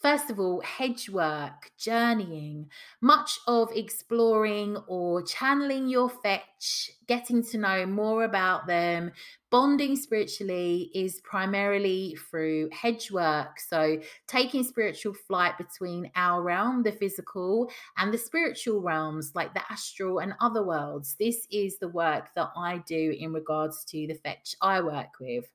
First 0.06 0.30
of 0.30 0.40
all, 0.40 0.62
hedge 0.62 1.10
work, 1.10 1.72
journeying, 1.80 2.70
much 3.02 3.40
of 3.48 3.72
exploring 3.74 4.78
or 4.86 5.24
channeling 5.24 5.90
your 5.90 6.10
fetch, 6.10 6.92
getting 7.08 7.42
to 7.46 7.58
know 7.58 7.88
more 7.88 8.24
about 8.24 8.68
them, 8.68 9.14
bonding 9.50 9.96
spiritually 9.96 10.92
is 10.94 11.22
primarily 11.22 12.16
through 12.30 12.70
hedge 12.72 13.10
work. 13.10 13.60
So, 13.60 14.00
taking 14.28 14.64
spiritual 14.64 15.16
flight 15.16 15.58
between 15.58 16.12
our 16.16 16.44
realm, 16.44 16.84
the 16.84 16.92
physical, 16.92 17.72
and 17.98 18.14
the 18.14 18.20
spiritual 18.20 18.84
realms 18.84 19.32
like 19.34 19.56
the 19.56 19.64
astral 19.72 20.20
and 20.20 20.36
other 20.40 20.64
worlds. 20.64 21.16
This 21.20 21.48
is 21.50 21.80
the 21.80 21.90
work 21.90 22.28
that 22.36 22.52
I 22.56 22.78
do 22.86 23.16
in 23.20 23.34
regards 23.34 23.84
to 23.86 24.06
the 24.06 24.20
fetch 24.24 24.56
I 24.62 24.82
work 24.82 25.20
with. 25.20 25.46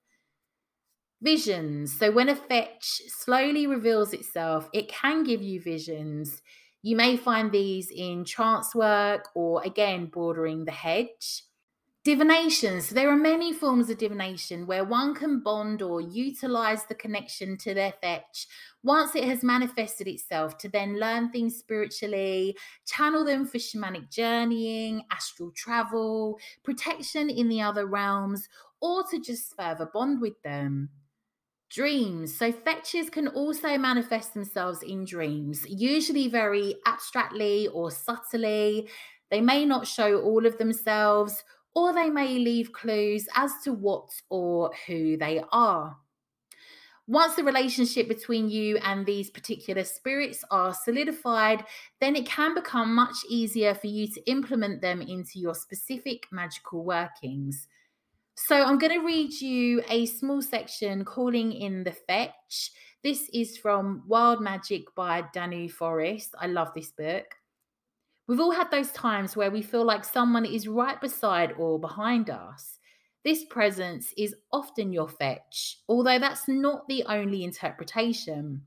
Visions. 1.22 1.98
So 1.98 2.10
when 2.10 2.30
a 2.30 2.36
fetch 2.36 3.02
slowly 3.08 3.66
reveals 3.66 4.14
itself, 4.14 4.70
it 4.72 4.88
can 4.88 5.22
give 5.22 5.42
you 5.42 5.60
visions. 5.60 6.40
You 6.82 6.96
may 6.96 7.18
find 7.18 7.52
these 7.52 7.90
in 7.90 8.24
trance 8.24 8.74
work 8.74 9.28
or 9.34 9.62
again 9.62 10.06
bordering 10.06 10.64
the 10.64 10.72
hedge. 10.72 11.44
Divination. 12.02 12.80
So 12.80 12.94
there 12.94 13.10
are 13.10 13.16
many 13.16 13.52
forms 13.52 13.90
of 13.90 13.98
divination 13.98 14.66
where 14.66 14.84
one 14.84 15.14
can 15.14 15.40
bond 15.40 15.82
or 15.82 16.00
utilize 16.00 16.86
the 16.86 16.94
connection 16.94 17.58
to 17.58 17.74
their 17.74 17.92
fetch 18.00 18.46
once 18.82 19.14
it 19.14 19.24
has 19.24 19.44
manifested 19.44 20.08
itself 20.08 20.56
to 20.56 20.70
then 20.70 20.98
learn 20.98 21.30
things 21.30 21.56
spiritually, 21.56 22.56
channel 22.86 23.26
them 23.26 23.44
for 23.44 23.58
shamanic 23.58 24.10
journeying, 24.10 25.02
astral 25.10 25.50
travel, 25.50 26.38
protection 26.62 27.28
in 27.28 27.50
the 27.50 27.60
other 27.60 27.84
realms, 27.84 28.48
or 28.80 29.04
to 29.10 29.20
just 29.20 29.54
further 29.54 29.90
bond 29.92 30.22
with 30.22 30.40
them. 30.42 30.88
Dreams. 31.70 32.36
So, 32.36 32.50
fetches 32.50 33.10
can 33.10 33.28
also 33.28 33.78
manifest 33.78 34.34
themselves 34.34 34.82
in 34.82 35.04
dreams, 35.04 35.64
usually 35.68 36.26
very 36.28 36.74
abstractly 36.84 37.68
or 37.68 37.92
subtly. 37.92 38.88
They 39.30 39.40
may 39.40 39.64
not 39.64 39.86
show 39.86 40.20
all 40.20 40.46
of 40.46 40.58
themselves, 40.58 41.44
or 41.74 41.92
they 41.92 42.10
may 42.10 42.38
leave 42.38 42.72
clues 42.72 43.28
as 43.36 43.52
to 43.62 43.72
what 43.72 44.10
or 44.28 44.72
who 44.86 45.16
they 45.16 45.44
are. 45.52 45.96
Once 47.06 47.34
the 47.34 47.44
relationship 47.44 48.08
between 48.08 48.48
you 48.48 48.76
and 48.78 49.06
these 49.06 49.30
particular 49.30 49.84
spirits 49.84 50.44
are 50.50 50.74
solidified, 50.74 51.64
then 52.00 52.14
it 52.14 52.26
can 52.26 52.54
become 52.54 52.94
much 52.94 53.16
easier 53.28 53.74
for 53.74 53.88
you 53.88 54.06
to 54.06 54.20
implement 54.30 54.80
them 54.80 55.00
into 55.00 55.38
your 55.38 55.54
specific 55.54 56.26
magical 56.30 56.84
workings. 56.84 57.68
So 58.46 58.56
I'm 58.56 58.78
going 58.78 58.98
to 58.98 59.06
read 59.06 59.32
you 59.40 59.82
a 59.88 60.06
small 60.06 60.40
section 60.40 61.04
calling 61.04 61.52
in 61.52 61.84
the 61.84 61.92
fetch. 61.92 62.72
This 63.02 63.28
is 63.34 63.58
from 63.58 64.02
Wild 64.08 64.40
Magic 64.40 64.92
by 64.96 65.24
Danu 65.32 65.68
Forest. 65.68 66.34
I 66.40 66.46
love 66.46 66.72
this 66.74 66.90
book. 66.90 67.26
We've 68.26 68.40
all 68.40 68.50
had 68.50 68.70
those 68.70 68.90
times 68.92 69.36
where 69.36 69.50
we 69.50 69.62
feel 69.62 69.84
like 69.84 70.04
someone 70.04 70.46
is 70.46 70.66
right 70.66 70.98
beside 71.00 71.52
or 71.58 71.78
behind 71.78 72.30
us. 72.30 72.78
This 73.24 73.44
presence 73.44 74.12
is 74.16 74.34
often 74.52 74.92
your 74.92 75.08
fetch, 75.08 75.76
although 75.86 76.18
that's 76.18 76.48
not 76.48 76.88
the 76.88 77.04
only 77.08 77.44
interpretation. 77.44 78.62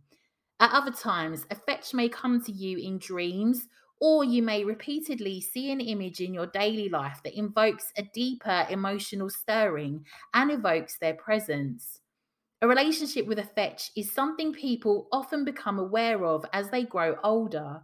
At 0.59 0.71
other 0.71 0.91
times, 0.91 1.45
a 1.49 1.55
fetch 1.55 1.93
may 1.95 2.07
come 2.09 2.41
to 2.43 2.51
you 2.51 2.77
in 2.77 2.99
dreams 2.99 3.67
or 4.03 4.25
you 4.25 4.43
may 4.43 4.65
repeatedly 4.65 5.39
see 5.39 5.71
an 5.71 5.79
image 5.79 6.19
in 6.19 6.33
your 6.33 6.47
daily 6.47 6.89
life 6.89 7.21
that 7.23 7.39
invokes 7.39 7.93
a 7.97 8.03
deeper 8.13 8.67
emotional 8.69 9.29
stirring 9.29 10.05
and 10.33 10.51
evokes 10.51 10.97
their 10.97 11.13
presence. 11.13 12.01
A 12.61 12.67
relationship 12.67 13.25
with 13.25 13.39
a 13.39 13.45
fetch 13.45 13.91
is 13.95 14.11
something 14.11 14.51
people 14.51 15.07
often 15.13 15.45
become 15.45 15.79
aware 15.79 16.25
of 16.25 16.45
as 16.51 16.69
they 16.69 16.83
grow 16.83 17.15
older. 17.23 17.81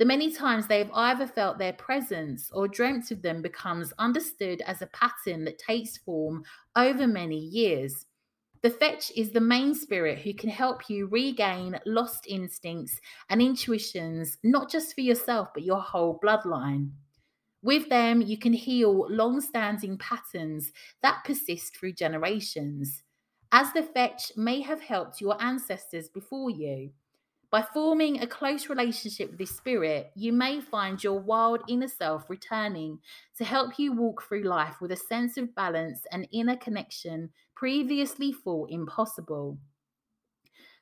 The 0.00 0.06
many 0.06 0.32
times 0.32 0.66
they 0.66 0.78
have 0.78 0.90
either 0.92 1.28
felt 1.28 1.58
their 1.58 1.74
presence 1.74 2.50
or 2.50 2.66
dreamt 2.66 3.12
of 3.12 3.22
them 3.22 3.40
becomes 3.40 3.92
understood 3.96 4.62
as 4.62 4.82
a 4.82 4.88
pattern 4.88 5.44
that 5.44 5.58
takes 5.58 5.98
form 5.98 6.42
over 6.74 7.06
many 7.06 7.38
years. 7.38 8.06
The 8.62 8.70
fetch 8.70 9.10
is 9.16 9.30
the 9.30 9.40
main 9.40 9.74
spirit 9.74 10.18
who 10.18 10.34
can 10.34 10.50
help 10.50 10.90
you 10.90 11.06
regain 11.06 11.80
lost 11.86 12.26
instincts 12.26 13.00
and 13.30 13.40
intuitions, 13.40 14.36
not 14.42 14.70
just 14.70 14.94
for 14.94 15.00
yourself, 15.00 15.48
but 15.54 15.62
your 15.62 15.80
whole 15.80 16.20
bloodline. 16.22 16.90
With 17.62 17.88
them, 17.88 18.20
you 18.20 18.36
can 18.38 18.52
heal 18.52 19.06
long 19.08 19.40
standing 19.40 19.96
patterns 19.96 20.72
that 21.02 21.24
persist 21.24 21.74
through 21.74 21.94
generations, 21.94 23.02
as 23.52 23.72
the 23.72 23.82
fetch 23.82 24.32
may 24.36 24.60
have 24.60 24.82
helped 24.82 25.22
your 25.22 25.42
ancestors 25.42 26.08
before 26.08 26.50
you. 26.50 26.90
By 27.50 27.62
forming 27.62 28.20
a 28.20 28.28
close 28.28 28.68
relationship 28.68 29.30
with 29.30 29.38
this 29.38 29.56
spirit, 29.56 30.12
you 30.14 30.32
may 30.32 30.60
find 30.60 31.02
your 31.02 31.18
wild 31.18 31.62
inner 31.68 31.88
self 31.88 32.30
returning 32.30 33.00
to 33.38 33.44
help 33.44 33.76
you 33.76 33.92
walk 33.92 34.22
through 34.22 34.44
life 34.44 34.80
with 34.80 34.92
a 34.92 34.96
sense 34.96 35.36
of 35.36 35.54
balance 35.56 36.02
and 36.12 36.28
inner 36.30 36.56
connection 36.56 37.30
previously 37.56 38.32
thought 38.32 38.70
impossible. 38.70 39.58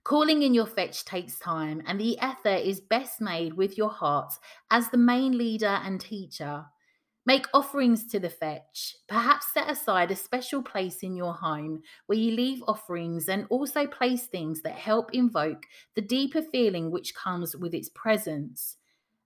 Calling 0.04 0.42
in 0.42 0.52
your 0.52 0.66
fetch 0.66 1.04
takes 1.06 1.38
time, 1.38 1.82
and 1.86 1.98
the 1.98 2.18
ether 2.22 2.54
is 2.54 2.80
best 2.80 3.20
made 3.20 3.54
with 3.54 3.78
your 3.78 3.90
heart 3.90 4.32
as 4.70 4.90
the 4.90 4.98
main 4.98 5.36
leader 5.36 5.80
and 5.84 6.00
teacher. 6.00 6.66
Make 7.28 7.46
offerings 7.52 8.06
to 8.06 8.18
the 8.18 8.30
fetch. 8.30 8.96
Perhaps 9.06 9.52
set 9.52 9.70
aside 9.70 10.10
a 10.10 10.16
special 10.16 10.62
place 10.62 11.02
in 11.02 11.14
your 11.14 11.34
home 11.34 11.82
where 12.06 12.16
you 12.16 12.34
leave 12.34 12.64
offerings 12.66 13.28
and 13.28 13.44
also 13.50 13.86
place 13.86 14.24
things 14.24 14.62
that 14.62 14.72
help 14.72 15.12
invoke 15.12 15.64
the 15.94 16.00
deeper 16.00 16.40
feeling 16.40 16.90
which 16.90 17.14
comes 17.14 17.54
with 17.54 17.74
its 17.74 17.90
presence. 17.90 18.78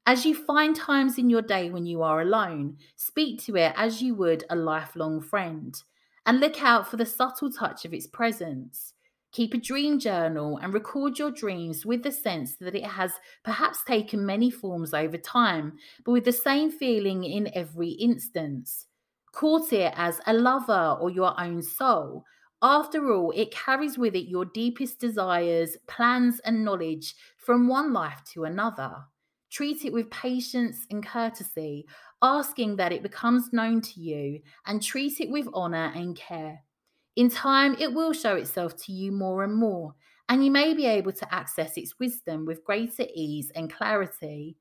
As 0.04 0.26
you 0.26 0.34
find 0.34 0.74
times 0.74 1.16
in 1.16 1.30
your 1.30 1.42
day 1.42 1.70
when 1.70 1.86
you 1.86 2.02
are 2.02 2.22
alone, 2.22 2.78
speak 2.96 3.40
to 3.44 3.54
it 3.54 3.72
as 3.76 4.02
you 4.02 4.16
would 4.16 4.42
a 4.50 4.56
lifelong 4.56 5.20
friend 5.20 5.80
and 6.26 6.40
look 6.40 6.60
out 6.60 6.90
for 6.90 6.96
the 6.96 7.06
subtle 7.06 7.52
touch 7.52 7.84
of 7.84 7.94
its 7.94 8.08
presence. 8.08 8.94
Keep 9.32 9.54
a 9.54 9.58
dream 9.58 9.98
journal 9.98 10.58
and 10.58 10.74
record 10.74 11.18
your 11.18 11.30
dreams 11.30 11.86
with 11.86 12.02
the 12.02 12.12
sense 12.12 12.56
that 12.56 12.74
it 12.74 12.84
has 12.84 13.14
perhaps 13.42 13.82
taken 13.82 14.26
many 14.26 14.50
forms 14.50 14.92
over 14.92 15.16
time, 15.16 15.78
but 16.04 16.12
with 16.12 16.24
the 16.24 16.32
same 16.32 16.70
feeling 16.70 17.24
in 17.24 17.50
every 17.54 17.90
instance. 17.90 18.86
Court 19.32 19.72
it 19.72 19.94
as 19.96 20.20
a 20.26 20.34
lover 20.34 20.98
or 21.00 21.10
your 21.10 21.38
own 21.40 21.62
soul. 21.62 22.24
After 22.60 23.10
all, 23.10 23.32
it 23.34 23.50
carries 23.50 23.96
with 23.96 24.14
it 24.14 24.28
your 24.28 24.44
deepest 24.44 25.00
desires, 25.00 25.78
plans, 25.88 26.38
and 26.40 26.64
knowledge 26.64 27.14
from 27.38 27.66
one 27.68 27.92
life 27.92 28.22
to 28.34 28.44
another. 28.44 28.94
Treat 29.50 29.84
it 29.86 29.92
with 29.94 30.10
patience 30.10 30.86
and 30.90 31.04
courtesy, 31.04 31.86
asking 32.20 32.76
that 32.76 32.92
it 32.92 33.02
becomes 33.02 33.52
known 33.52 33.80
to 33.80 34.00
you, 34.00 34.42
and 34.66 34.82
treat 34.82 35.20
it 35.20 35.30
with 35.30 35.48
honor 35.54 35.90
and 35.94 36.14
care. 36.14 36.60
In 37.16 37.28
time, 37.28 37.76
it 37.78 37.92
will 37.92 38.12
show 38.12 38.36
itself 38.36 38.76
to 38.84 38.92
you 38.92 39.12
more 39.12 39.44
and 39.44 39.54
more, 39.54 39.94
and 40.28 40.44
you 40.44 40.50
may 40.50 40.72
be 40.72 40.86
able 40.86 41.12
to 41.12 41.34
access 41.34 41.76
its 41.76 41.98
wisdom 41.98 42.46
with 42.46 42.64
greater 42.64 43.04
ease 43.14 43.50
and 43.54 43.72
clarity. 43.72 44.56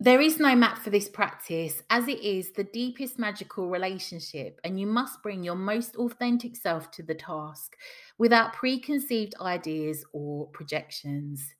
There 0.00 0.20
is 0.20 0.40
no 0.40 0.56
map 0.56 0.78
for 0.78 0.90
this 0.90 1.08
practice, 1.08 1.82
as 1.90 2.08
it 2.08 2.20
is 2.20 2.52
the 2.52 2.64
deepest 2.64 3.18
magical 3.18 3.68
relationship, 3.68 4.60
and 4.64 4.80
you 4.80 4.86
must 4.86 5.22
bring 5.22 5.44
your 5.44 5.54
most 5.54 5.96
authentic 5.96 6.56
self 6.56 6.90
to 6.92 7.02
the 7.02 7.14
task 7.14 7.76
without 8.18 8.54
preconceived 8.54 9.34
ideas 9.40 10.04
or 10.12 10.48
projections. 10.48 11.54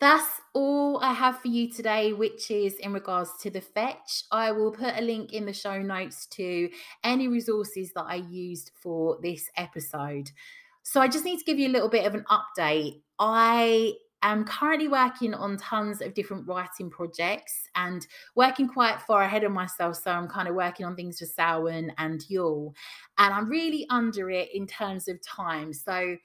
That's 0.00 0.40
all 0.54 1.00
I 1.02 1.12
have 1.12 1.40
for 1.40 1.48
you 1.48 1.72
today, 1.72 2.12
which 2.12 2.52
is 2.52 2.74
in 2.76 2.92
regards 2.92 3.30
to 3.40 3.50
the 3.50 3.60
fetch. 3.60 4.22
I 4.30 4.52
will 4.52 4.70
put 4.70 4.96
a 4.96 5.02
link 5.02 5.32
in 5.32 5.44
the 5.44 5.52
show 5.52 5.82
notes 5.82 6.26
to 6.26 6.70
any 7.02 7.26
resources 7.26 7.92
that 7.94 8.04
I 8.06 8.16
used 8.16 8.70
for 8.80 9.18
this 9.22 9.50
episode. 9.56 10.30
So 10.84 11.00
I 11.00 11.08
just 11.08 11.24
need 11.24 11.38
to 11.38 11.44
give 11.44 11.58
you 11.58 11.68
a 11.68 11.74
little 11.74 11.88
bit 11.88 12.06
of 12.06 12.14
an 12.14 12.24
update. 12.30 13.02
I 13.18 13.94
am 14.22 14.44
currently 14.44 14.88
working 14.88 15.34
on 15.34 15.56
tons 15.56 16.00
of 16.00 16.14
different 16.14 16.46
writing 16.46 16.90
projects 16.90 17.68
and 17.74 18.06
working 18.36 18.68
quite 18.68 19.00
far 19.02 19.22
ahead 19.22 19.44
of 19.44 19.52
myself. 19.52 19.96
So 19.96 20.12
I'm 20.12 20.28
kind 20.28 20.48
of 20.48 20.54
working 20.54 20.86
on 20.86 20.94
things 20.94 21.18
for 21.18 21.26
Samhain 21.26 21.92
and 21.98 22.24
Yule, 22.28 22.72
and 23.18 23.34
I'm 23.34 23.48
really 23.48 23.84
under 23.90 24.30
it 24.30 24.54
in 24.54 24.66
terms 24.66 25.08
of 25.08 25.20
time. 25.22 25.72
So 25.72 26.16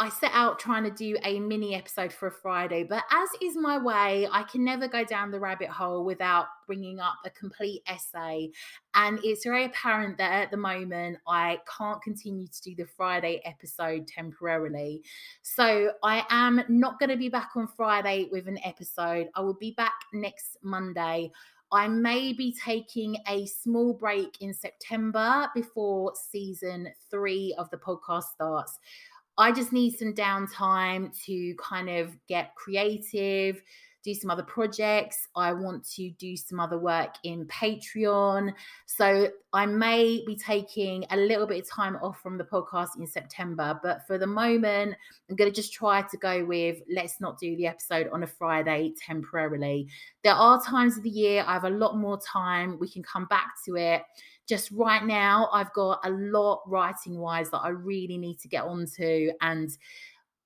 I 0.00 0.10
set 0.10 0.30
out 0.32 0.60
trying 0.60 0.84
to 0.84 0.92
do 0.92 1.16
a 1.24 1.40
mini 1.40 1.74
episode 1.74 2.12
for 2.12 2.28
a 2.28 2.32
Friday, 2.32 2.84
but 2.84 3.02
as 3.10 3.28
is 3.42 3.56
my 3.56 3.78
way, 3.78 4.28
I 4.30 4.44
can 4.44 4.64
never 4.64 4.86
go 4.86 5.02
down 5.04 5.32
the 5.32 5.40
rabbit 5.40 5.70
hole 5.70 6.04
without 6.04 6.46
bringing 6.68 7.00
up 7.00 7.16
a 7.24 7.30
complete 7.30 7.82
essay. 7.88 8.50
And 8.94 9.18
it's 9.24 9.42
very 9.42 9.64
apparent 9.64 10.16
that 10.18 10.30
at 10.30 10.50
the 10.52 10.56
moment 10.56 11.18
I 11.26 11.58
can't 11.76 12.00
continue 12.00 12.46
to 12.46 12.62
do 12.62 12.76
the 12.76 12.86
Friday 12.86 13.42
episode 13.44 14.06
temporarily. 14.06 15.02
So 15.42 15.90
I 16.04 16.24
am 16.30 16.62
not 16.68 17.00
going 17.00 17.10
to 17.10 17.16
be 17.16 17.28
back 17.28 17.50
on 17.56 17.66
Friday 17.66 18.28
with 18.30 18.46
an 18.46 18.60
episode. 18.64 19.26
I 19.34 19.40
will 19.40 19.54
be 19.54 19.72
back 19.72 19.94
next 20.12 20.58
Monday. 20.62 21.32
I 21.70 21.88
may 21.88 22.32
be 22.32 22.54
taking 22.64 23.18
a 23.28 23.46
small 23.46 23.92
break 23.92 24.40
in 24.40 24.54
September 24.54 25.50
before 25.54 26.12
season 26.14 26.88
three 27.10 27.54
of 27.58 27.68
the 27.70 27.76
podcast 27.76 28.24
starts. 28.34 28.78
I 29.38 29.52
just 29.52 29.72
need 29.72 29.96
some 29.96 30.12
downtime 30.12 31.16
to 31.26 31.54
kind 31.54 31.88
of 31.88 32.14
get 32.26 32.54
creative, 32.56 33.62
do 34.04 34.14
some 34.14 34.30
other 34.30 34.42
projects. 34.42 35.28
I 35.36 35.52
want 35.52 35.88
to 35.94 36.10
do 36.12 36.36
some 36.36 36.58
other 36.58 36.78
work 36.78 37.14
in 37.24 37.46
Patreon. 37.46 38.52
So 38.86 39.28
I 39.52 39.66
may 39.66 40.24
be 40.26 40.36
taking 40.36 41.04
a 41.10 41.16
little 41.16 41.46
bit 41.46 41.62
of 41.62 41.70
time 41.70 41.96
off 41.96 42.20
from 42.20 42.38
the 42.38 42.44
podcast 42.44 42.98
in 42.98 43.06
September. 43.06 43.78
But 43.82 44.06
for 44.06 44.18
the 44.18 44.26
moment, 44.26 44.94
I'm 45.28 45.36
going 45.36 45.50
to 45.50 45.54
just 45.54 45.72
try 45.72 46.02
to 46.02 46.16
go 46.16 46.44
with 46.44 46.78
let's 46.92 47.20
not 47.20 47.38
do 47.38 47.56
the 47.56 47.66
episode 47.66 48.08
on 48.12 48.22
a 48.22 48.26
Friday 48.26 48.92
temporarily. 49.06 49.88
There 50.24 50.34
are 50.34 50.62
times 50.62 50.96
of 50.96 51.02
the 51.02 51.10
year 51.10 51.44
I 51.46 51.52
have 51.52 51.64
a 51.64 51.70
lot 51.70 51.96
more 51.96 52.18
time. 52.20 52.78
We 52.78 52.88
can 52.88 53.02
come 53.02 53.26
back 53.26 53.52
to 53.66 53.76
it 53.76 54.02
just 54.48 54.70
right 54.72 55.04
now, 55.04 55.48
I've 55.52 55.72
got 55.74 56.00
a 56.04 56.10
lot 56.10 56.62
writing 56.66 57.18
wise 57.18 57.50
that 57.50 57.58
I 57.58 57.68
really 57.68 58.16
need 58.16 58.38
to 58.40 58.48
get 58.48 58.64
onto. 58.64 59.30
And 59.40 59.70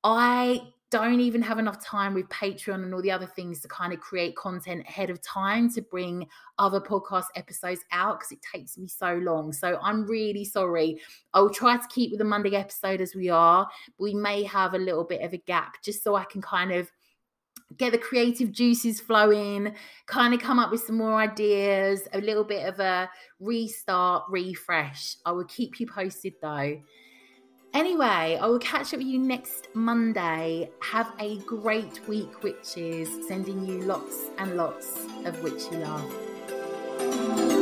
I 0.04 0.60
don't 0.90 1.20
even 1.20 1.40
have 1.40 1.58
enough 1.58 1.82
time 1.82 2.12
with 2.12 2.28
Patreon 2.28 2.82
and 2.82 2.92
all 2.92 3.00
the 3.00 3.10
other 3.10 3.26
things 3.26 3.60
to 3.60 3.68
kind 3.68 3.94
of 3.94 4.00
create 4.00 4.36
content 4.36 4.84
ahead 4.86 5.08
of 5.08 5.22
time 5.22 5.72
to 5.72 5.80
bring 5.80 6.26
other 6.58 6.80
podcast 6.80 7.26
episodes 7.34 7.80
out 7.92 8.18
because 8.18 8.32
it 8.32 8.40
takes 8.52 8.76
me 8.76 8.86
so 8.86 9.14
long. 9.14 9.52
So 9.54 9.78
I'm 9.82 10.04
really 10.06 10.44
sorry. 10.44 11.00
I'll 11.32 11.48
try 11.48 11.78
to 11.78 11.88
keep 11.88 12.10
with 12.10 12.18
the 12.18 12.26
Monday 12.26 12.56
episode 12.56 13.00
as 13.00 13.14
we 13.14 13.30
are. 13.30 13.66
but 13.96 14.02
We 14.02 14.14
may 14.14 14.42
have 14.42 14.74
a 14.74 14.78
little 14.78 15.04
bit 15.04 15.22
of 15.22 15.32
a 15.32 15.38
gap 15.38 15.76
just 15.82 16.04
so 16.04 16.14
I 16.14 16.24
can 16.24 16.42
kind 16.42 16.72
of 16.72 16.90
get 17.76 17.92
the 17.92 17.98
creative 17.98 18.52
juices 18.52 19.00
flowing, 19.00 19.74
kind 20.06 20.34
of 20.34 20.40
come 20.40 20.58
up 20.58 20.70
with 20.70 20.82
some 20.82 20.96
more 20.96 21.14
ideas, 21.14 22.08
a 22.12 22.20
little 22.20 22.44
bit 22.44 22.66
of 22.68 22.80
a 22.80 23.10
restart, 23.40 24.24
refresh. 24.28 25.16
I 25.24 25.32
will 25.32 25.44
keep 25.44 25.80
you 25.80 25.86
posted 25.86 26.34
though. 26.40 26.80
Anyway, 27.74 28.38
I 28.40 28.46
will 28.46 28.58
catch 28.58 28.92
up 28.92 28.98
with 28.98 29.06
you 29.06 29.18
next 29.18 29.68
Monday. 29.74 30.70
Have 30.82 31.10
a 31.18 31.38
great 31.38 32.06
week, 32.06 32.42
witches. 32.42 33.08
Sending 33.26 33.66
you 33.66 33.80
lots 33.80 34.28
and 34.36 34.58
lots 34.58 35.06
of 35.24 35.42
witchy 35.42 35.76
love. 35.76 37.61